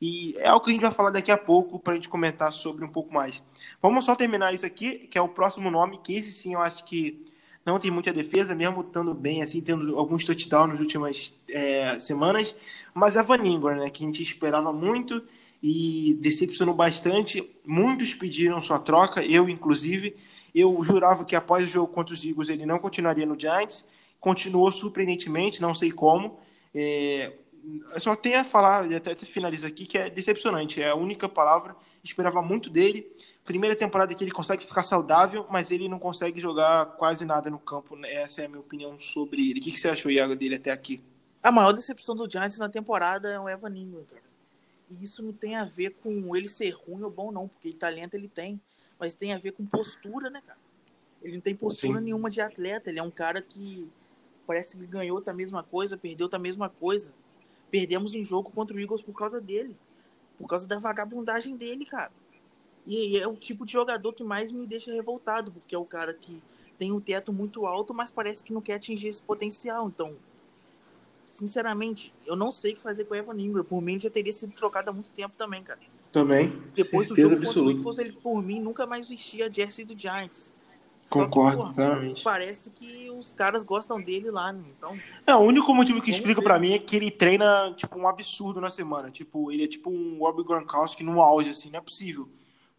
[0.00, 2.52] E é algo que a gente vai falar daqui a pouco para a gente comentar
[2.52, 3.42] sobre um pouco mais.
[3.80, 6.84] Vamos só terminar isso aqui, que é o próximo nome, que esse sim eu acho
[6.84, 7.23] que
[7.64, 12.54] não tem muita defesa, mesmo estando bem, assim, tendo alguns touchdowns nas últimas é, semanas.
[12.92, 15.22] Mas é Van Ingram, né, que a gente esperava muito
[15.62, 17.50] e decepcionou bastante.
[17.64, 20.14] Muitos pediram sua troca, eu inclusive.
[20.54, 23.84] Eu jurava que após o jogo contra os Eagles ele não continuaria no Giants.
[24.20, 26.38] Continuou surpreendentemente, não sei como.
[26.74, 27.32] É,
[27.96, 30.82] só tenho a falar, até, até finalizo aqui, que é decepcionante.
[30.82, 31.74] É a única palavra.
[32.02, 33.10] Esperava muito dele.
[33.44, 37.58] Primeira temporada que ele consegue ficar saudável, mas ele não consegue jogar quase nada no
[37.58, 37.98] campo.
[38.04, 39.60] Essa é a minha opinião sobre ele.
[39.60, 41.02] O que, que você achou, Iago, dele até aqui?
[41.42, 44.22] A maior decepção do Giants na temporada é o Evan Ingram, cara.
[44.90, 48.14] E isso não tem a ver com ele ser ruim ou bom, não, porque talento
[48.14, 48.60] ele tem
[48.98, 50.58] mas tem a ver com postura, né, cara?
[51.22, 52.04] Ele não tem postura Sim.
[52.04, 53.88] nenhuma de atleta, ele é um cara que
[54.46, 57.12] parece que ganhou da mesma coisa, perdeu da mesma coisa.
[57.70, 59.76] Perdemos em jogo contra o Eagles por causa dele,
[60.38, 62.12] por causa da vagabundagem dele, cara.
[62.86, 66.12] E é o tipo de jogador que mais me deixa revoltado, porque é o cara
[66.12, 66.42] que
[66.76, 69.88] tem um teto muito alto, mas parece que não quer atingir esse potencial.
[69.88, 70.14] Então,
[71.24, 73.64] sinceramente, eu não sei o que fazer com o Evan Ingram.
[73.64, 75.80] Por mim, ele já teria sido trocado há muito tempo também, cara.
[76.12, 76.62] Também.
[76.74, 79.98] Depois do jogo contra o Eagles, ele, por mim, nunca mais vestia a jersey do
[79.98, 80.54] Giants.
[81.08, 84.64] Concordo, que, porra, Parece que os caras gostam dele lá, né?
[84.76, 84.98] então...
[85.26, 88.60] É, o único motivo que explica para mim é que ele treina, tipo, um absurdo
[88.60, 89.10] na semana.
[89.10, 92.28] Tipo, ele é tipo um Rob Gronkowski no auge, assim, não é possível.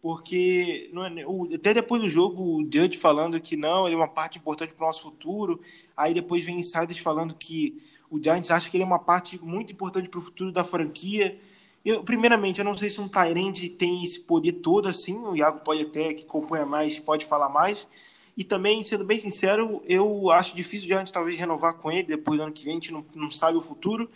[0.06, 4.38] Porque é, até depois do jogo, o Judge falando que não, ele é uma parte
[4.38, 5.60] importante para o nosso futuro.
[5.96, 9.72] Aí depois vem insiders falando que o Giants acha que ele é uma parte muito
[9.72, 11.36] importante para o futuro da franquia.
[11.84, 15.58] Eu, primeiramente, eu não sei se um Tyrande tem esse poder todo assim, o Iago
[15.64, 17.88] pode até, que acompanha mais, pode falar mais.
[18.36, 22.38] E também, sendo bem sincero, eu acho difícil de antes talvez renovar com ele, depois
[22.38, 24.08] do ano que vem, a gente não, não sabe o futuro,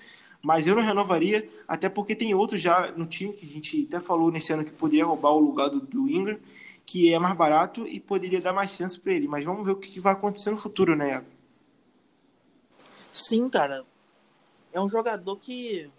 [0.43, 4.01] mas eu não renovaria, até porque tem outros já no time que a gente até
[4.01, 6.39] falou nesse ano que poderia roubar o lugar do, do Ingram,
[6.87, 9.29] que é mais barato e poderia dar mais chance para ele.
[9.29, 11.25] Mas vamos ver o que, vai acontecer no futuro, né?
[13.13, 13.85] Sim, cara.
[14.73, 15.91] É um jogador que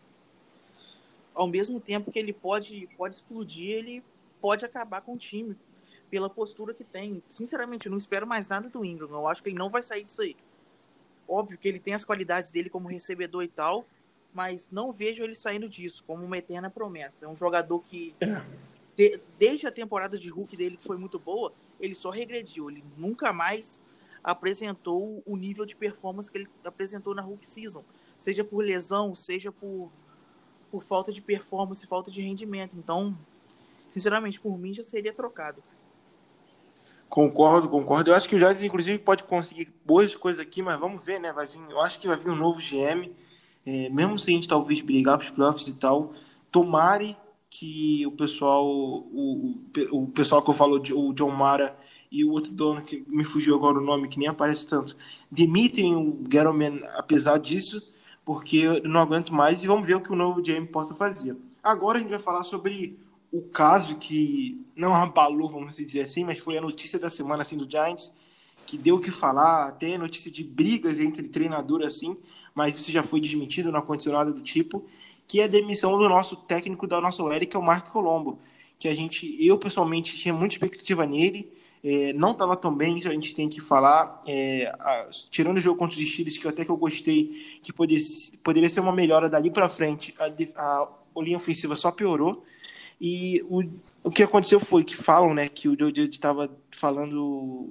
[1.33, 4.03] ao mesmo tempo que ele pode, pode explodir, ele
[4.41, 5.55] pode acabar com o time
[6.09, 7.21] pela postura que tem.
[7.29, 9.09] Sinceramente, eu não espero mais nada do Ingram.
[9.09, 10.35] Eu acho que ele não vai sair disso aí.
[11.27, 13.85] Óbvio que ele tem as qualidades dele como recebedor e tal,
[14.33, 17.25] mas não vejo ele saindo disso como uma eterna promessa.
[17.25, 18.15] É um jogador que,
[18.95, 22.69] de, desde a temporada de Hulk dele, que foi muito boa, ele só regrediu.
[22.69, 23.83] Ele nunca mais
[24.23, 27.83] apresentou o nível de performance que ele apresentou na Hulk Season,
[28.19, 29.91] seja por lesão, seja por,
[30.69, 32.75] por falta de performance, falta de rendimento.
[32.77, 33.17] Então,
[33.93, 35.61] sinceramente, por mim já seria trocado.
[37.09, 38.09] Concordo, concordo.
[38.09, 41.33] Eu acho que o Giants, inclusive, pode conseguir boas coisas aqui, mas vamos ver, né?
[41.33, 43.11] Vai vir, eu acho que vai vir um novo GM,
[43.65, 46.13] é, mesmo se a gente talvez brigar para os playoffs e tal.
[46.51, 47.15] Tomare
[47.49, 49.57] que o pessoal, o,
[49.91, 51.77] o, o pessoal que eu falo, o John Mara
[52.11, 54.97] e o outro dono, que me fugiu agora o nome, que nem aparece tanto,
[55.29, 57.81] demitem o Gettleman apesar disso,
[58.25, 61.37] porque eu não aguento mais e vamos ver o que o novo GM possa fazer.
[61.63, 62.99] Agora a gente vai falar sobre
[63.31, 67.55] o caso que não abalou, vamos dizer assim, mas foi a notícia da semana assim
[67.55, 68.11] do Giants,
[68.65, 72.17] que deu o que falar, até notícia de brigas entre treinador assim,
[72.53, 74.85] mas isso já foi desmentido, não aconteceu nada do tipo,
[75.27, 78.39] que é a demissão do nosso técnico da nossa OL, que é o Mark Colombo,
[78.77, 81.51] que a gente, eu pessoalmente tinha muita expectativa nele,
[81.83, 85.79] é, não estava tão bem, a gente tem que falar, é, a, tirando o jogo
[85.79, 88.03] contra os Steelers, que até que eu gostei, que poderia,
[88.43, 90.25] poderia ser uma melhora dali para frente, a,
[90.61, 92.43] a, a linha ofensiva só piorou,
[92.99, 93.63] e o,
[94.03, 97.69] o que aconteceu foi que falam, né, que o Joe estava falando,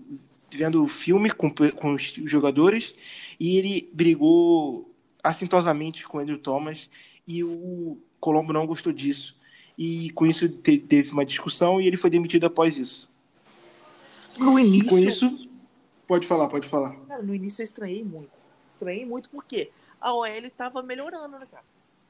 [0.51, 2.95] vendo o filme com, com os jogadores
[3.41, 6.91] e ele brigou assintosamente com o Andrew Thomas
[7.27, 9.37] e o Colombo não gostou disso.
[9.77, 13.09] E com isso te, teve uma discussão e ele foi demitido após isso.
[14.37, 14.87] No início.
[14.87, 15.49] E com isso,
[16.07, 16.95] pode falar, pode falar.
[17.07, 18.31] Cara, no início eu estranhei muito.
[18.69, 21.65] Estranhei muito porque a OL estava melhorando, né, cara?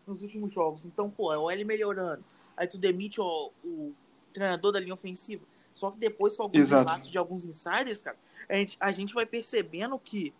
[0.06, 0.84] Nos últimos jogos.
[0.84, 2.24] Então, pô, a OL melhorando
[2.60, 3.94] aí tu demite o, o
[4.34, 5.42] treinador da linha ofensiva.
[5.72, 6.86] Só que depois, com alguns Exato.
[6.86, 10.34] relatos de alguns insiders, cara, a gente, a gente vai percebendo que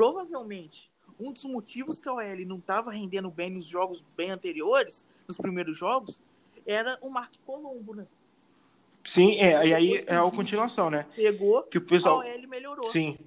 [0.00, 5.06] provavelmente um dos motivos que a OL não estava rendendo bem nos jogos bem anteriores,
[5.28, 6.22] nos primeiros jogos,
[6.66, 8.06] era o Mark Colombo, né?
[9.04, 11.06] Sim, é, e aí é a continuação, né?
[11.14, 12.22] Pegou, que o pessoal...
[12.22, 12.86] a OL melhorou.
[12.86, 13.18] Sim,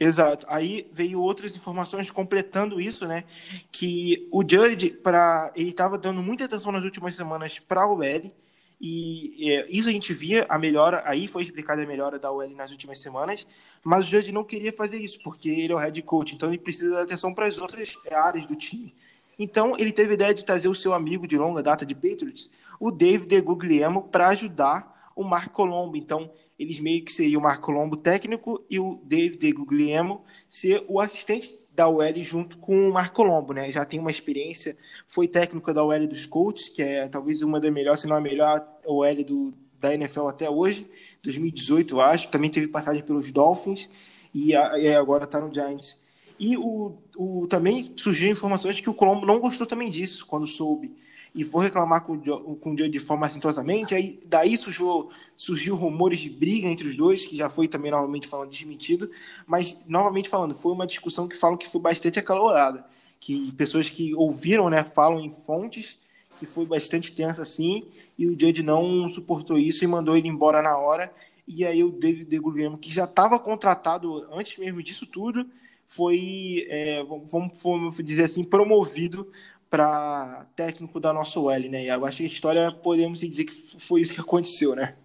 [0.00, 0.46] Exato.
[0.48, 3.24] Aí veio outras informações completando isso, né?
[3.70, 8.32] Que o Judge, para ele estava dando muita atenção nas últimas semanas para o L
[8.80, 11.02] e é, isso a gente via a melhora.
[11.04, 13.46] Aí foi explicada a melhora da OL nas últimas semanas,
[13.82, 16.58] mas o Judge não queria fazer isso porque ele é o head coach, então ele
[16.58, 18.94] precisa dar atenção para as outras áreas do time.
[19.38, 22.50] Então ele teve a ideia de trazer o seu amigo de longa data de Patriots,
[22.78, 25.96] o David Guglielmo, para ajudar o Mark Colombo.
[25.96, 31.00] Então eles meio que seriam o Marco Colombo técnico e o David Guglielmo ser o
[31.00, 33.70] assistente da UL junto com o Marco Colombo, né?
[33.70, 37.72] Já tem uma experiência, foi técnico da UL dos Colts, que é talvez uma das
[37.72, 40.90] melhores, se não a melhor UL do, da NFL até hoje,
[41.22, 42.30] 2018, eu acho.
[42.30, 43.88] Também teve passagem pelos Dolphins
[44.34, 46.00] e, e agora está no Giants.
[46.36, 50.96] E o, o, também surgiram informações que o Colombo não gostou também disso, quando soube
[51.34, 56.18] e for reclamar com, com o Joe de forma assintosamente, aí daí surgiu, surgiu rumores
[56.18, 59.10] de briga entre os dois, que já foi também novamente falando desmentido,
[59.46, 62.84] mas novamente falando, foi uma discussão que falam que foi bastante acalorada,
[63.20, 65.98] que pessoas que ouviram, né, falam em fontes
[66.38, 67.84] que foi bastante tensa assim,
[68.16, 71.12] e o Judge não suportou isso e mandou ele embora na hora,
[71.46, 75.46] e aí o David Guglielmo, que já estava contratado antes mesmo disso tudo,
[75.86, 79.26] foi, é, vamos, vamos dizer assim, promovido
[79.70, 81.84] para técnico da nossa UL, né?
[81.84, 84.96] E eu acho que a história podemos dizer que foi isso que aconteceu, né?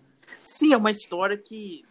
[0.41, 1.85] Sim, é uma história que,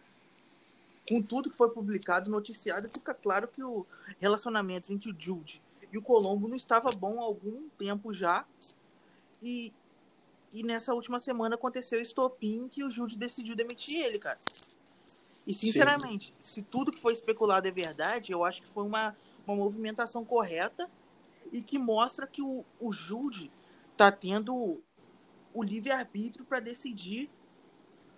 [1.07, 3.85] com tudo que foi publicado, noticiado, fica claro que o
[4.19, 8.45] relacionamento entre o Jude e o Colombo não estava bom há algum tempo já.
[9.41, 9.71] E,
[10.51, 14.39] e nessa última semana aconteceu o estopim que o Jude decidiu demitir ele, cara.
[15.45, 16.33] E sinceramente, Sim.
[16.37, 20.89] se tudo que foi especulado é verdade, eu acho que foi uma, uma movimentação correta
[21.53, 23.51] e que mostra que o, o Jude
[23.95, 24.81] tá tendo
[25.53, 27.29] o livre-arbítrio para decidir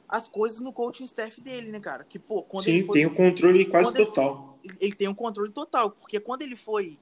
[0.07, 2.05] as coisas no coaching staff dele, né, cara?
[2.05, 4.57] Que, pô, quando Sim, ele foi, tem o um controle quase total.
[4.63, 6.97] Ele, ele, tem um controle total, porque quando ele foi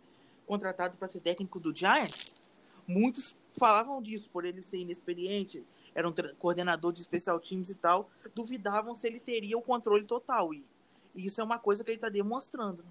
[0.48, 2.34] contratado para ser técnico do Giants,
[2.88, 8.10] muitos falavam disso, por ele ser inexperiente, era um coordenador de especial teams e tal,
[8.34, 10.52] duvidavam se ele teria o controle total.
[10.52, 10.64] E,
[11.14, 12.82] e isso é uma coisa que ele está demonstrando.
[12.82, 12.90] Né?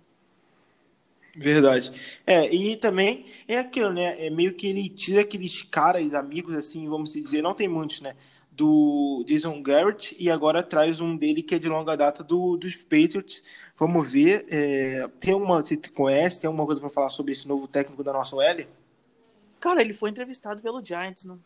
[1.34, 1.92] Verdade.
[2.26, 4.26] É, e também é aquilo, né?
[4.26, 8.14] É meio que ele tira aqueles caras, amigos, assim, vamos dizer, não tem muitos, né?
[8.50, 12.76] Do Jason Garrett e agora traz um dele que é de longa data do, dos
[12.76, 13.42] Patriots.
[13.78, 14.44] Vamos ver.
[14.50, 16.42] É, tem uma, você conhece?
[16.42, 18.66] Tem alguma coisa para falar sobre esse novo técnico da nossa OL?
[19.58, 21.40] Cara, ele foi entrevistado pelo Giants, não?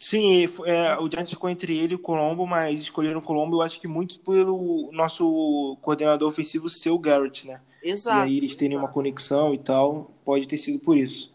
[0.00, 3.62] Sim, é, o Giants ficou entre ele e o Colombo, mas escolheram o Colombo, eu
[3.62, 7.60] acho que muito pelo nosso coordenador ofensivo ser o Garrett, né?
[7.82, 8.26] Exato.
[8.26, 11.34] E aí eles terem uma conexão e tal, pode ter sido por isso.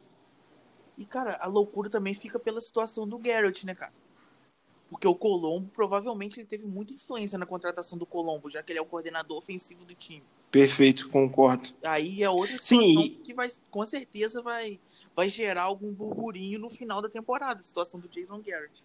[0.98, 3.94] E, cara, a loucura também fica pela situação do Garrett, né, cara?
[4.90, 8.80] Porque o Colombo, provavelmente, ele teve muita influência na contratação do Colombo, já que ele
[8.80, 10.24] é o coordenador ofensivo do time.
[10.52, 11.68] Perfeito, concordo.
[11.84, 14.80] Aí é outra situação Sim, que vai, com certeza vai,
[15.16, 18.83] vai gerar algum burburinho no final da temporada, a situação do Jason Garrett.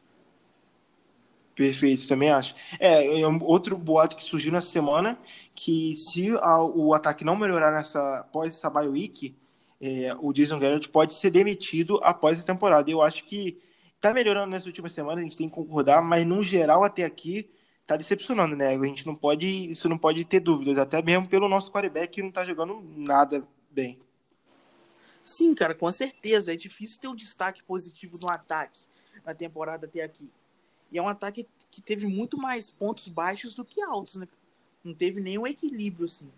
[1.59, 2.55] Perfeito, também acho.
[2.79, 5.19] É, é outro boato que surgiu nessa semana,
[5.57, 9.35] que se a, o ataque não melhorar nessa após essa bye week,
[9.81, 12.89] é, o Jason Garrett pode ser demitido após a temporada.
[12.89, 13.59] Eu acho que
[14.01, 17.51] tá melhorando nessas últimas semanas, a gente tem que concordar, mas no geral até aqui
[17.85, 18.69] tá decepcionando, né?
[18.69, 22.23] A gente não pode, isso não pode ter dúvidas, até mesmo pelo nosso quarterback que
[22.23, 23.99] não tá jogando nada bem.
[25.25, 26.53] Sim, cara, com certeza.
[26.53, 28.83] É difícil ter um destaque positivo no ataque
[29.27, 30.31] na temporada até aqui.
[30.91, 34.29] E é um ataque que teve muito mais pontos baixos do que altos, né?
[34.83, 36.31] Não teve nenhum equilíbrio, assim.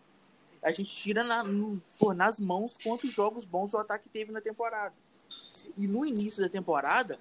[0.63, 1.81] A gente tira na, no,
[2.15, 4.95] nas mãos quantos jogos bons o ataque teve na temporada.
[5.77, 7.19] E no início da temporada,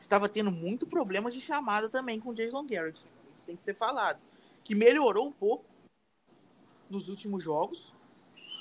[0.00, 3.04] estava tendo muito problema de chamada também com o Jason Garrett.
[3.34, 4.20] Isso tem que ser falado.
[4.62, 5.64] Que melhorou um pouco
[6.90, 7.92] nos últimos jogos.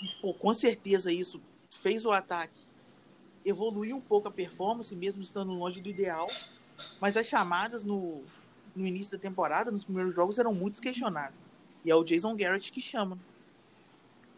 [0.04, 2.68] E, pô, com certeza isso fez o ataque
[3.46, 6.28] evoluir um pouco a performance, mesmo estando longe do ideal.
[7.02, 8.22] Mas as chamadas no,
[8.76, 11.34] no início da temporada, nos primeiros jogos, eram muito questionadas.
[11.84, 13.18] E é o Jason Garrett que chama.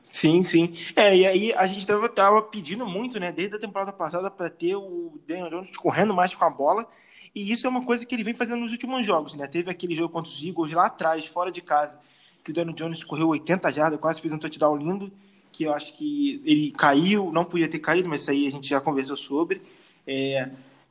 [0.03, 0.73] Sim, sim.
[0.95, 4.49] É, e aí a gente tava, tava pedindo muito, né, desde a temporada passada, para
[4.49, 6.87] ter o Daniel Jones correndo mais com a bola.
[7.35, 9.45] E isso é uma coisa que ele vem fazendo nos últimos jogos, né?
[9.47, 11.97] Teve aquele jogo contra os Eagles lá atrás, fora de casa,
[12.43, 15.11] que o Daniel Jones correu 80 jardas, quase fez um touchdown lindo,
[15.51, 18.67] que eu acho que ele caiu, não podia ter caído, mas isso aí a gente
[18.67, 19.61] já conversou sobre.
[20.07, 20.49] É,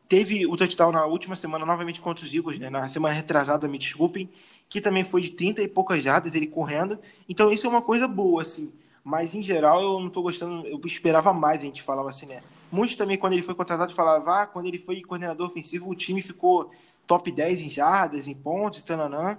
[0.09, 2.71] Teve o touchdown na última semana, novamente contra os Eagles, né?
[2.71, 4.31] Na semana retrasada, me desculpem,
[4.69, 6.99] que também foi de 30 e poucas jardas ele correndo.
[7.29, 8.73] Então isso é uma coisa boa, assim.
[9.05, 12.43] Mas em geral eu não tô gostando, eu esperava mais, a gente falava assim, né?
[12.71, 16.21] Muitos também, quando ele foi contratado, falavam, ah, quando ele foi coordenador ofensivo, o time
[16.21, 16.71] ficou
[17.07, 19.39] top 10 em jardas, em pontos, tananã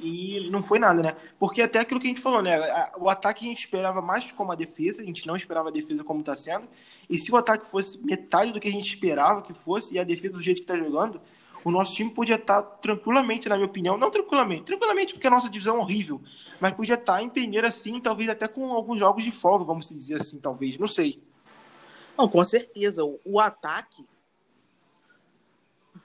[0.00, 1.16] e não foi nada, né?
[1.38, 2.58] Porque até aquilo que a gente falou, né?
[2.98, 6.02] O ataque a gente esperava mais como a defesa, a gente não esperava a defesa
[6.02, 6.66] como está sendo.
[7.08, 10.04] E se o ataque fosse metade do que a gente esperava que fosse, e a
[10.04, 11.20] defesa do jeito que está jogando,
[11.64, 15.30] o nosso time podia estar tá tranquilamente, na minha opinião, não tranquilamente, tranquilamente porque a
[15.30, 16.20] nossa divisão é horrível,
[16.58, 19.88] mas podia estar tá em primeira assim, talvez até com alguns jogos de folga, vamos
[19.88, 21.22] dizer assim, talvez, não sei.
[22.16, 23.04] Não, com certeza.
[23.04, 24.06] O, o ataque,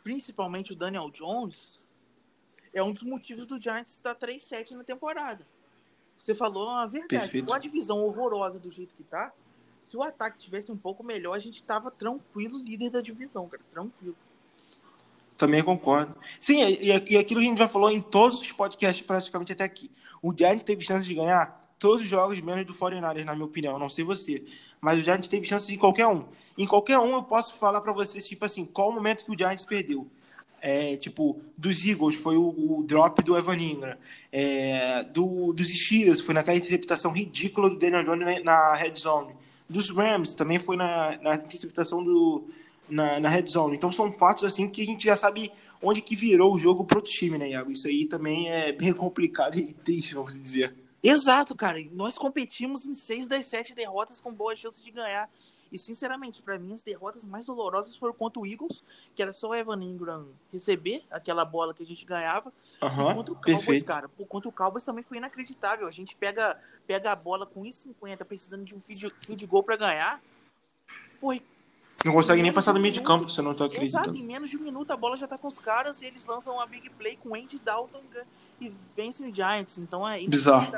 [0.03, 1.79] principalmente o Daniel Jones,
[2.75, 5.47] é um dos motivos do Giants estar 3-7 na temporada.
[6.19, 7.21] Você falou a verdade.
[7.21, 7.47] Perfeito.
[7.47, 9.31] Com a divisão horrorosa do jeito que tá,
[9.79, 13.63] se o ataque tivesse um pouco melhor, a gente tava tranquilo líder da divisão, cara.
[13.71, 14.15] Tranquilo.
[15.37, 16.15] Também concordo.
[16.39, 19.63] Sim, e, e aquilo que a gente já falou em todos os podcasts praticamente até
[19.63, 19.89] aqui.
[20.21, 23.79] O Giants teve chance de ganhar todos os jogos menos do 49ers, na minha opinião.
[23.79, 24.45] Não sei você.
[24.81, 26.25] Mas o Giants teve chance de qualquer um.
[26.57, 29.37] Em qualquer um eu posso falar para você, tipo assim, qual o momento que o
[29.37, 30.09] Giants perdeu
[30.67, 32.47] é, tipo, dos Eagles foi o,
[32.79, 33.95] o drop do Evan Ingram,
[34.31, 39.35] é, do, dos Steelers foi naquela interceptação ridícula do Daniel Jones na, red zone,
[39.69, 42.49] dos Rams também foi na, na interceptação do,
[42.89, 43.75] na, na red zone.
[43.75, 45.51] Então são fatos assim que a gente já sabe
[45.83, 47.71] onde que virou o jogo pro time, né, Iago?
[47.71, 50.73] Isso aí também é bem complicado e triste, vamos dizer.
[51.03, 51.77] Exato, cara.
[51.91, 55.29] Nós competimos em seis das sete derrotas com boa chance de ganhar.
[55.71, 58.83] E, sinceramente, para mim, as derrotas mais dolorosas foram contra o Eagles,
[59.15, 62.51] que era só o Evan Ingram receber aquela bola que a gente ganhava.
[62.81, 63.85] Uhum, e contra o Cowboys, perfeito.
[63.85, 64.09] cara.
[64.29, 65.87] Contra o Cowboys também foi inacreditável.
[65.87, 69.75] A gente pega, pega a bola com 1,50, precisando de um feed, feed goal para
[69.75, 70.21] ganhar.
[71.19, 71.33] Pô,
[72.03, 74.09] não consegue nem passar do meio de campo, você não tá acreditando.
[74.09, 76.25] Exato, em menos de um minuto a bola já tá com os caras e eles
[76.25, 78.01] lançam uma big play com Andy Dalton
[78.59, 79.77] e vencem o Giants.
[79.77, 80.71] Então é bizarro.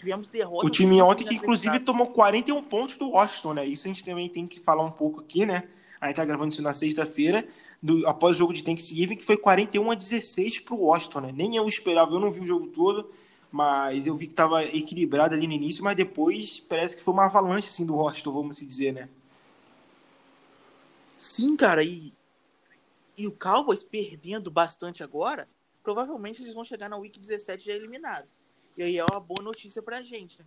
[0.00, 0.64] Tivemos derrotas.
[0.64, 3.66] O time ontem que, inclusive, tomou 41 pontos do Washington, né?
[3.66, 5.64] Isso a gente também tem que falar um pouco aqui, né?
[6.00, 7.46] A gente tá gravando isso na sexta-feira,
[8.06, 11.32] após o jogo de Thanksgiving, que foi 41 a 16 pro Washington, né?
[11.34, 13.12] Nem eu esperava, eu não vi o jogo todo,
[13.52, 17.26] mas eu vi que tava equilibrado ali no início, mas depois parece que foi uma
[17.26, 19.10] avalanche, assim, do Washington, vamos dizer, né?
[21.18, 22.14] Sim, cara, e,
[23.18, 25.46] e o Cowboys perdendo bastante agora,
[25.82, 28.42] provavelmente eles vão chegar na Week 17 já eliminados.
[28.76, 30.44] E aí é uma boa notícia pra gente, né?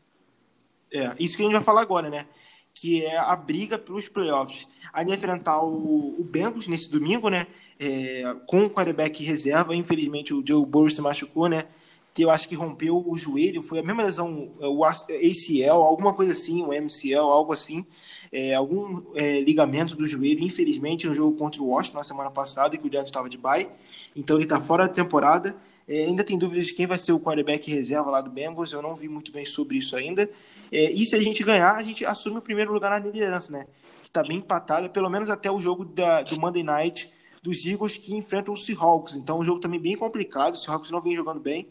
[0.91, 2.25] É, isso que a gente vai falar agora, né?
[2.73, 4.67] Que é a briga pelos playoffs.
[4.91, 7.47] A gente enfrentar o, o Bengals nesse domingo, né?
[7.79, 9.75] É, com o quarterback reserva.
[9.75, 11.65] Infelizmente, o Joe Burrow se machucou, né?
[12.13, 13.63] Que eu acho que rompeu o joelho.
[13.63, 17.85] Foi a mesma lesão, o ACL, alguma coisa assim, o MCL, algo assim.
[18.31, 22.77] É, algum é, ligamento do joelho, infelizmente, no jogo contra o Washington na semana passada,
[22.77, 23.69] que o Giants estava de bye.
[24.15, 25.55] Então ele está fora da temporada.
[25.87, 28.81] É, ainda tem dúvidas de quem vai ser o quarterback reserva lá do Bengals, eu
[28.81, 30.29] não vi muito bem sobre isso ainda.
[30.71, 33.67] É, e se a gente ganhar, a gente assume o primeiro lugar na liderança, né?
[34.01, 37.11] Que está bem empatada, pelo menos até o jogo da, do Monday Night
[37.43, 39.15] dos Eagles que enfrentam os Seahawks.
[39.15, 40.53] Então, um jogo também bem complicado.
[40.53, 41.67] Os Seahawks não vem jogando bem.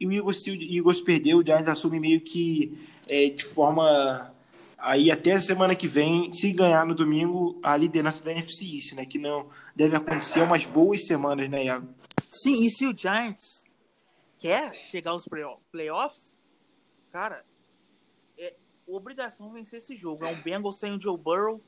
[0.00, 4.32] E o Eagles, se o Eagles perdeu, o Giants assume meio que é, de forma
[4.78, 8.94] aí até a semana que vem, se ganhar no domingo, a liderança da NFC East,
[8.94, 9.04] né?
[9.04, 9.46] Que não
[9.76, 11.86] deve acontecer umas boas semanas, né, Iago?
[12.30, 13.70] Sim, e se o Giants
[14.38, 15.26] quer chegar aos
[15.72, 16.40] playoffs,
[17.10, 17.44] cara,
[18.38, 18.54] é
[18.86, 20.24] obrigação vencer esse jogo.
[20.24, 21.60] É um Bengals sem o Joe Burrow,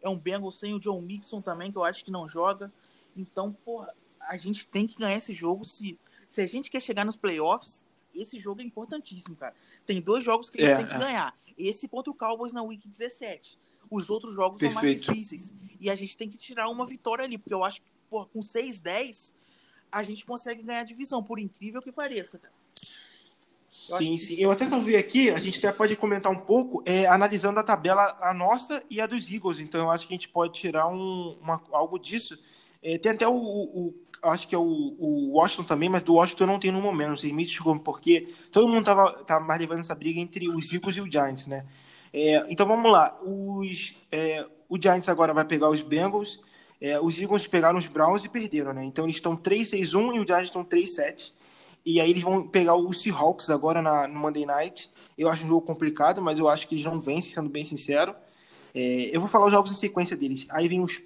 [0.00, 2.72] é um Bengals sem o Joe Mixon também, que eu acho que não joga.
[3.16, 5.64] Então, porra, a gente tem que ganhar esse jogo.
[5.64, 5.98] Se,
[6.28, 9.54] se a gente quer chegar nos playoffs, esse jogo é importantíssimo, cara.
[9.84, 10.98] Tem dois jogos que a gente é, tem que é.
[10.98, 11.36] ganhar.
[11.58, 13.58] Esse contra o Cowboys na Week 17.
[13.90, 15.04] Os outros jogos Perfeito.
[15.04, 15.54] são mais difíceis.
[15.80, 18.40] E a gente tem que tirar uma vitória ali, porque eu acho que porra, com
[18.40, 19.34] 6-10
[19.94, 22.52] a gente consegue ganhar divisão, por incrível que pareça, cara.
[23.90, 24.34] Eu sim, sim.
[24.38, 28.16] Eu até salvei aqui, a gente até pode comentar um pouco, é, analisando a tabela,
[28.20, 29.60] a nossa e a dos Eagles.
[29.60, 32.38] Então, eu acho que a gente pode tirar um, uma, algo disso.
[32.82, 36.44] É, tem até o, o, acho que é o, o, Washington também, mas do Washington
[36.44, 39.60] eu não tem no momento, não sei me desculpa, porque todo mundo tava, tava mais
[39.60, 41.66] levando essa briga entre os Eagles e o Giants, né?
[42.12, 46.40] É, então vamos lá, os, é, o Giants agora vai pegar os Bengals,
[46.84, 48.84] é, os Eagles pegaram os Browns e perderam, né?
[48.84, 51.32] Então eles estão 3-6-1 e o Giants estão 3-7.
[51.82, 54.90] E aí eles vão pegar os Seahawks agora na, no Monday Night.
[55.16, 58.14] Eu acho um jogo complicado, mas eu acho que eles não vencem, sendo bem sincero.
[58.74, 60.46] É, eu vou falar os jogos em sequência deles.
[60.50, 61.00] Aí vem os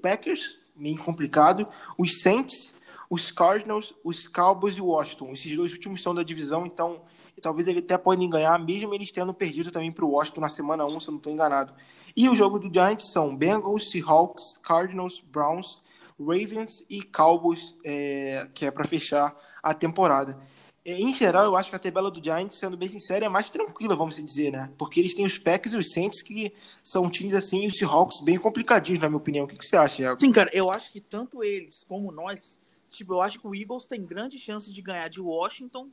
[0.00, 1.66] Packers, meio complicado.
[1.98, 2.76] Os Saints,
[3.10, 5.32] os Cardinals, os Cowboys e o Washington.
[5.32, 7.02] Esses dois últimos são da divisão, então
[7.42, 10.84] talvez ele até podem ganhar, mesmo eles tendo perdido também para o Washington na semana
[10.84, 11.74] 1, se eu não estou enganado.
[12.16, 15.82] E o jogo do Giants são Bengals, Seahawks, Cardinals, Browns,
[16.18, 20.40] Ravens e Cowboys, é, que é para fechar a temporada.
[20.84, 23.48] É, em geral, eu acho que a tabela do Giants, sendo bem sincero, é mais
[23.48, 24.70] tranquila, vamos dizer, né?
[24.76, 26.52] Porque eles têm os Packers e os Saints, que
[26.84, 29.46] são times assim, e os Seahawks bem complicadinhos, na minha opinião.
[29.46, 30.20] O que, que você acha, Iago?
[30.20, 32.60] Sim, cara, eu acho que tanto eles como nós,
[32.90, 35.88] tipo, eu acho que o Eagles tem grande chance de ganhar de Washington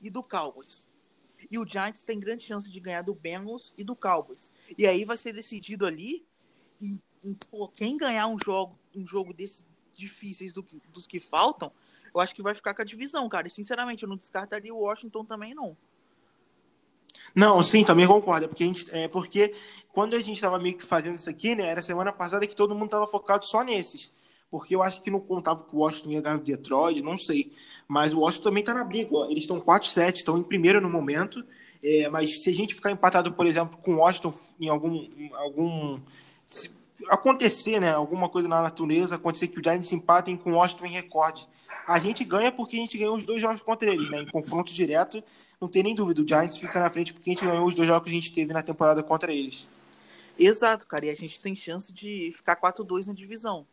[0.00, 0.87] e do Cowboys.
[1.50, 4.52] E o Giants tem grande chance de ganhar do Bengals e do Cowboys.
[4.76, 6.24] E aí vai ser decidido ali
[6.80, 9.66] e, e pô, quem ganhar um jogo, um jogo desses
[9.96, 11.72] difíceis do, dos que faltam,
[12.14, 13.46] eu acho que vai ficar com a divisão, cara.
[13.46, 15.76] E sinceramente, eu não descartaria o Washington também, não.
[17.34, 18.46] Não, sim, também concordo.
[18.46, 19.54] É porque, a gente, é porque
[19.92, 21.66] quando a gente estava meio que fazendo isso aqui, né?
[21.66, 24.12] Era semana passada que todo mundo estava focado só nesses.
[24.50, 27.52] Porque eu acho que não contava que o Washington ia ganhar o Detroit, não sei.
[27.86, 29.14] Mas o Washington também está na briga.
[29.28, 31.44] Eles estão 4-7, estão em primeiro no momento.
[31.82, 35.08] É, mas se a gente ficar empatado, por exemplo, com o Washington em algum.
[35.34, 36.00] algum
[37.08, 37.92] acontecer, né?
[37.92, 41.48] Alguma coisa na natureza, acontecer que o Giants empatem com o Washington em recorde
[41.88, 44.20] a gente ganha porque a gente ganhou os dois jogos contra ele, né?
[44.20, 45.24] Em confronto direto,
[45.58, 46.20] não tem nem dúvida.
[46.20, 48.30] O Giants fica na frente porque a gente ganhou os dois jogos que a gente
[48.30, 49.66] teve na temporada contra eles.
[50.38, 51.06] Exato, cara.
[51.06, 53.66] E a gente tem chance de ficar 4-2 na divisão.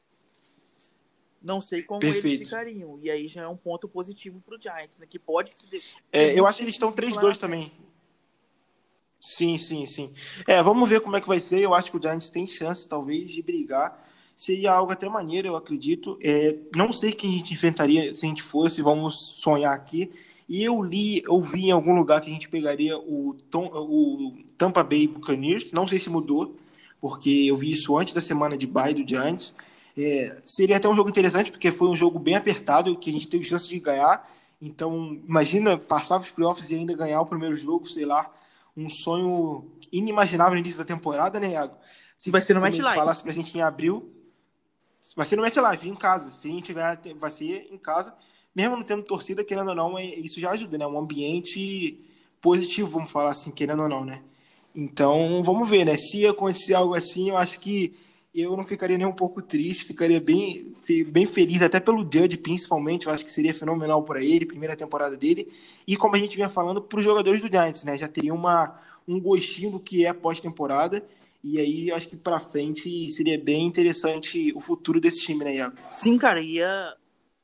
[1.46, 2.28] Não sei como Perfeito.
[2.28, 3.00] eles ficariam.
[3.02, 5.06] E aí já é um ponto positivo pro Giants, né?
[5.08, 5.68] Que pode se.
[6.12, 7.72] É, eu acho que eles estão 3-2 também.
[9.20, 10.12] Sim, sim, sim.
[10.48, 11.60] É, vamos ver como é que vai ser.
[11.60, 14.04] Eu acho que o Giants tem chance, talvez, de brigar
[14.36, 16.20] seria algo até maneiro, eu acredito.
[16.22, 20.12] É, não sei quem a gente enfrentaria se a gente fosse, vamos sonhar aqui.
[20.48, 24.38] E eu li, eu vi em algum lugar que a gente pegaria o, Tom, o
[24.58, 26.56] Tampa Bay Buccaneers, não sei se mudou,
[27.02, 29.56] porque eu vi isso antes da semana de bye do Giants.
[29.98, 33.28] É, seria até um jogo interessante, porque foi um jogo bem apertado, que a gente
[33.28, 34.30] teve chance de ganhar.
[34.62, 38.32] Então, imagina passar os playoffs e ainda ganhar o primeiro jogo, sei lá,
[38.76, 41.76] um sonho inimaginável no início da temporada, né, Iago?
[42.18, 42.96] Se vai ser no MetLife.
[42.96, 44.12] falasse pra gente em abril,
[45.14, 46.32] Vai ser no MetLife, em casa.
[46.32, 48.16] Se a gente ganhar, vai ser em casa.
[48.56, 50.88] Mesmo não tendo torcida, querendo ou não, é, isso já ajuda, né?
[50.88, 52.00] Um ambiente
[52.40, 54.22] positivo, vamos falar assim, querendo ou não, né?
[54.74, 55.98] Então, vamos ver, né?
[55.98, 57.94] Se acontecer algo assim, eu acho que
[58.36, 60.76] eu não ficaria nem um pouco triste, ficaria bem,
[61.08, 63.08] bem feliz, até pelo Judge, principalmente.
[63.08, 65.52] Eu acho que seria fenomenal para ele, primeira temporada dele.
[65.88, 67.98] E como a gente vinha falando, para os jogadores do Giants, né?
[67.98, 68.78] Já teria uma,
[69.08, 71.06] um gostinho do que é pós-temporada.
[71.42, 75.78] E aí, acho que para frente seria bem interessante o futuro desse time, né, Iago?
[75.92, 76.98] Sim, cara, ia,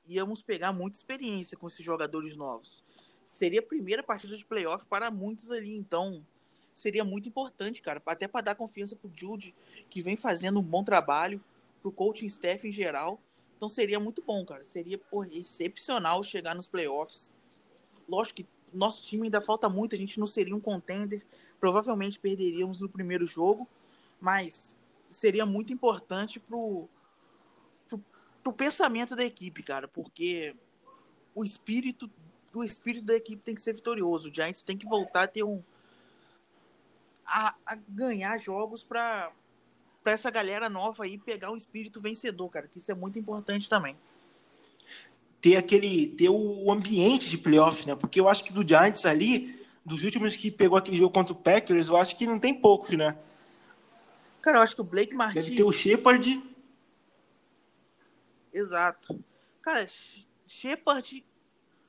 [0.08, 2.84] íamos pegar muita experiência com esses jogadores novos.
[3.26, 6.26] Seria a primeira partida de playoff para muitos ali, então
[6.74, 9.54] seria muito importante, cara, até para dar confiança pro Jude,
[9.90, 11.44] que vem fazendo um bom trabalho,
[11.82, 13.20] pro coaching staff em geral.
[13.58, 14.64] Então seria muito bom, cara.
[14.66, 17.36] Seria porra, excepcional chegar nos playoffs.
[18.08, 21.24] Lógico que nosso time ainda falta muito, a gente não seria um contender.
[21.60, 23.68] Provavelmente perderíamos no primeiro jogo,
[24.20, 24.76] mas
[25.10, 26.88] seria muito importante pro,
[28.42, 30.56] pro pensamento da equipe, cara, porque
[31.36, 32.10] o espírito
[32.54, 34.30] o espírito da equipe tem que ser vitorioso.
[34.30, 35.64] O Giants tem que voltar a ter um
[37.32, 39.32] a, a ganhar jogos para
[40.04, 43.70] para essa galera nova aí pegar o espírito vencedor, cara, que isso é muito importante
[43.70, 43.96] também.
[45.40, 47.96] Ter aquele ter o ambiente de playoff, né?
[47.96, 51.38] Porque eu acho que do Giants ali, dos últimos que pegou aquele jogo contra o
[51.38, 53.16] Packers, eu acho que não tem poucos, né?
[54.42, 56.44] Cara, eu acho que o Blake Martinez Deve ter o Shepard.
[58.52, 59.24] Exato.
[59.62, 59.88] Cara,
[60.48, 61.24] Shepard,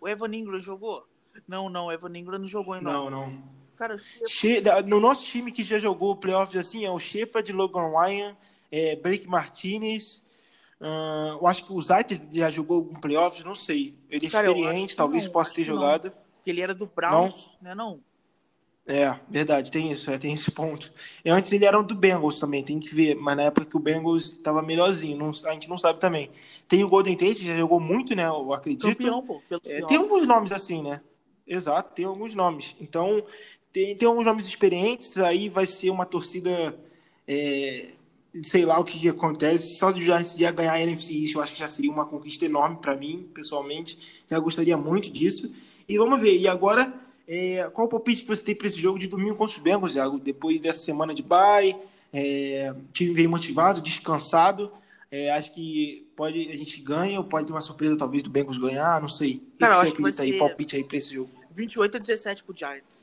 [0.01, 1.07] o Evan Ingram jogou?
[1.49, 2.93] Não, não, o Evan Ingram não jogou ainda.
[2.93, 3.43] Não, não.
[3.83, 4.63] Cara, She...
[4.87, 8.37] No nosso time que já jogou playoffs assim, é o Shepard, Logan Ryan,
[8.71, 10.23] é, Blake Martinez.
[10.81, 13.99] Uh, eu acho que o Zaiter já jogou algum playoffs, não sei.
[14.09, 16.07] Ele é Cara, experiente, talvez não, possa ter jogado.
[16.07, 16.13] Não.
[16.47, 17.71] Ele era do Browns, não.
[17.71, 17.75] né?
[17.75, 18.01] Não.
[18.87, 20.93] É, verdade, tem isso, é, tem esse ponto.
[21.25, 23.81] E antes ele era do Bengals também, tem que ver, mas na época que o
[23.81, 26.31] Bengals estava melhorzinho, não, a gente não sabe também.
[26.69, 28.27] Tem o Golden Tate, já jogou muito, né?
[28.27, 28.87] Eu acredito.
[28.87, 31.01] Campeão, pô, é, tem alguns nomes assim, né?
[31.47, 32.77] Exato, tem alguns nomes.
[32.81, 33.23] Então,
[33.73, 36.77] tem, tem alguns nomes experientes, aí vai ser uma torcida.
[37.27, 37.93] É,
[38.45, 39.77] sei lá o que, que acontece.
[39.77, 40.21] Só de já
[40.51, 44.23] ganhar a NFC East, eu acho que já seria uma conquista enorme para mim, pessoalmente.
[44.29, 45.53] Já gostaria muito disso.
[45.89, 46.39] E vamos ver.
[46.39, 46.93] E agora
[47.27, 49.95] é, qual o palpite que você tem para esse jogo de domingo contra os Bengals,
[49.95, 50.19] Iago?
[50.19, 51.77] Depois dessa semana de bye,
[52.13, 54.71] é, o time veio motivado, descansado.
[55.11, 58.59] É, acho que pode a gente ganha ou pode ter uma surpresa talvez do Bengals
[58.59, 59.43] ganhar, não sei.
[59.55, 61.31] O Cara, que, que você acredita aí, palpite aí para esse jogo?
[61.55, 63.02] 28 a 17 pro Giants.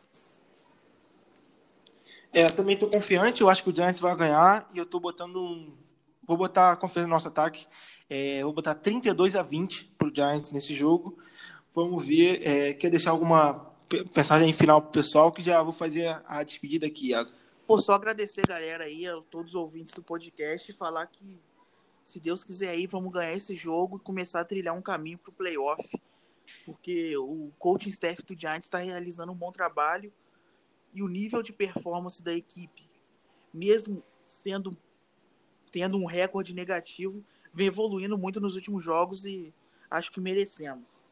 [2.32, 5.38] É, também estou confiante, eu acho que o Giants vai ganhar e eu estou botando
[5.38, 5.76] um...
[6.24, 7.66] Vou botar confiança no nosso ataque.
[8.08, 11.18] É, vou botar 32 a 20 pro Giants nesse jogo.
[11.74, 12.46] Vamos ver.
[12.46, 13.74] É, quer deixar alguma
[14.16, 17.32] mensagem final pro pessoal que já vou fazer a despedida aqui, Iago.
[17.66, 21.40] Pô, só agradecer, galera, aí, a todos os ouvintes do podcast e falar que,
[22.04, 25.32] se Deus quiser aí, vamos ganhar esse jogo e começar a trilhar um caminho pro
[25.32, 26.00] playoff.
[26.66, 30.12] Porque o coaching staff do Giants está realizando um bom trabalho
[30.94, 32.90] e o nível de performance da equipe,
[33.54, 34.78] mesmo sendo
[35.72, 37.24] tendo um recorde negativo,
[37.54, 39.54] vem evoluindo muito nos últimos jogos e
[39.90, 41.06] acho que merecemos.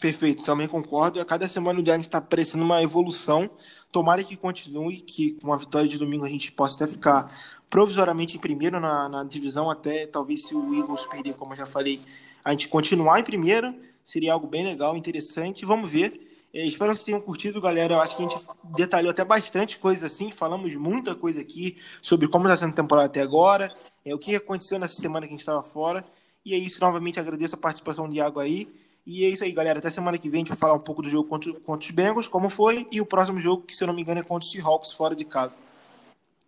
[0.00, 1.20] Perfeito, também concordo.
[1.20, 3.48] A cada semana o Giants está parecendo uma evolução.
[3.90, 7.34] Tomara que continue, que com a vitória de domingo a gente possa até ficar
[7.70, 11.66] provisoriamente em primeiro na, na divisão, até talvez se o Eagles perder, como eu já
[11.66, 12.02] falei,
[12.44, 13.74] a gente continuar em primeiro.
[14.04, 15.64] Seria algo bem legal, interessante.
[15.64, 16.25] Vamos ver.
[16.56, 17.96] É, espero que vocês tenham curtido, galera.
[17.96, 18.42] Eu acho que a gente
[18.74, 20.30] detalhou até bastante coisa assim.
[20.30, 24.34] Falamos muita coisa aqui sobre como está sendo a temporada até agora, é, o que
[24.34, 26.02] aconteceu nessa semana que a gente estava fora.
[26.42, 26.80] E é isso.
[26.80, 28.74] Novamente agradeço a participação do Iago aí.
[29.04, 29.80] E é isso aí, galera.
[29.80, 31.94] Até semana que vem a gente vai falar um pouco do jogo contra, contra os
[31.94, 34.46] Bengals, como foi, e o próximo jogo, que se eu não me engano, é contra
[34.46, 35.58] os Seahawks fora de casa.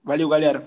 [0.02, 0.66] Valeu, galera.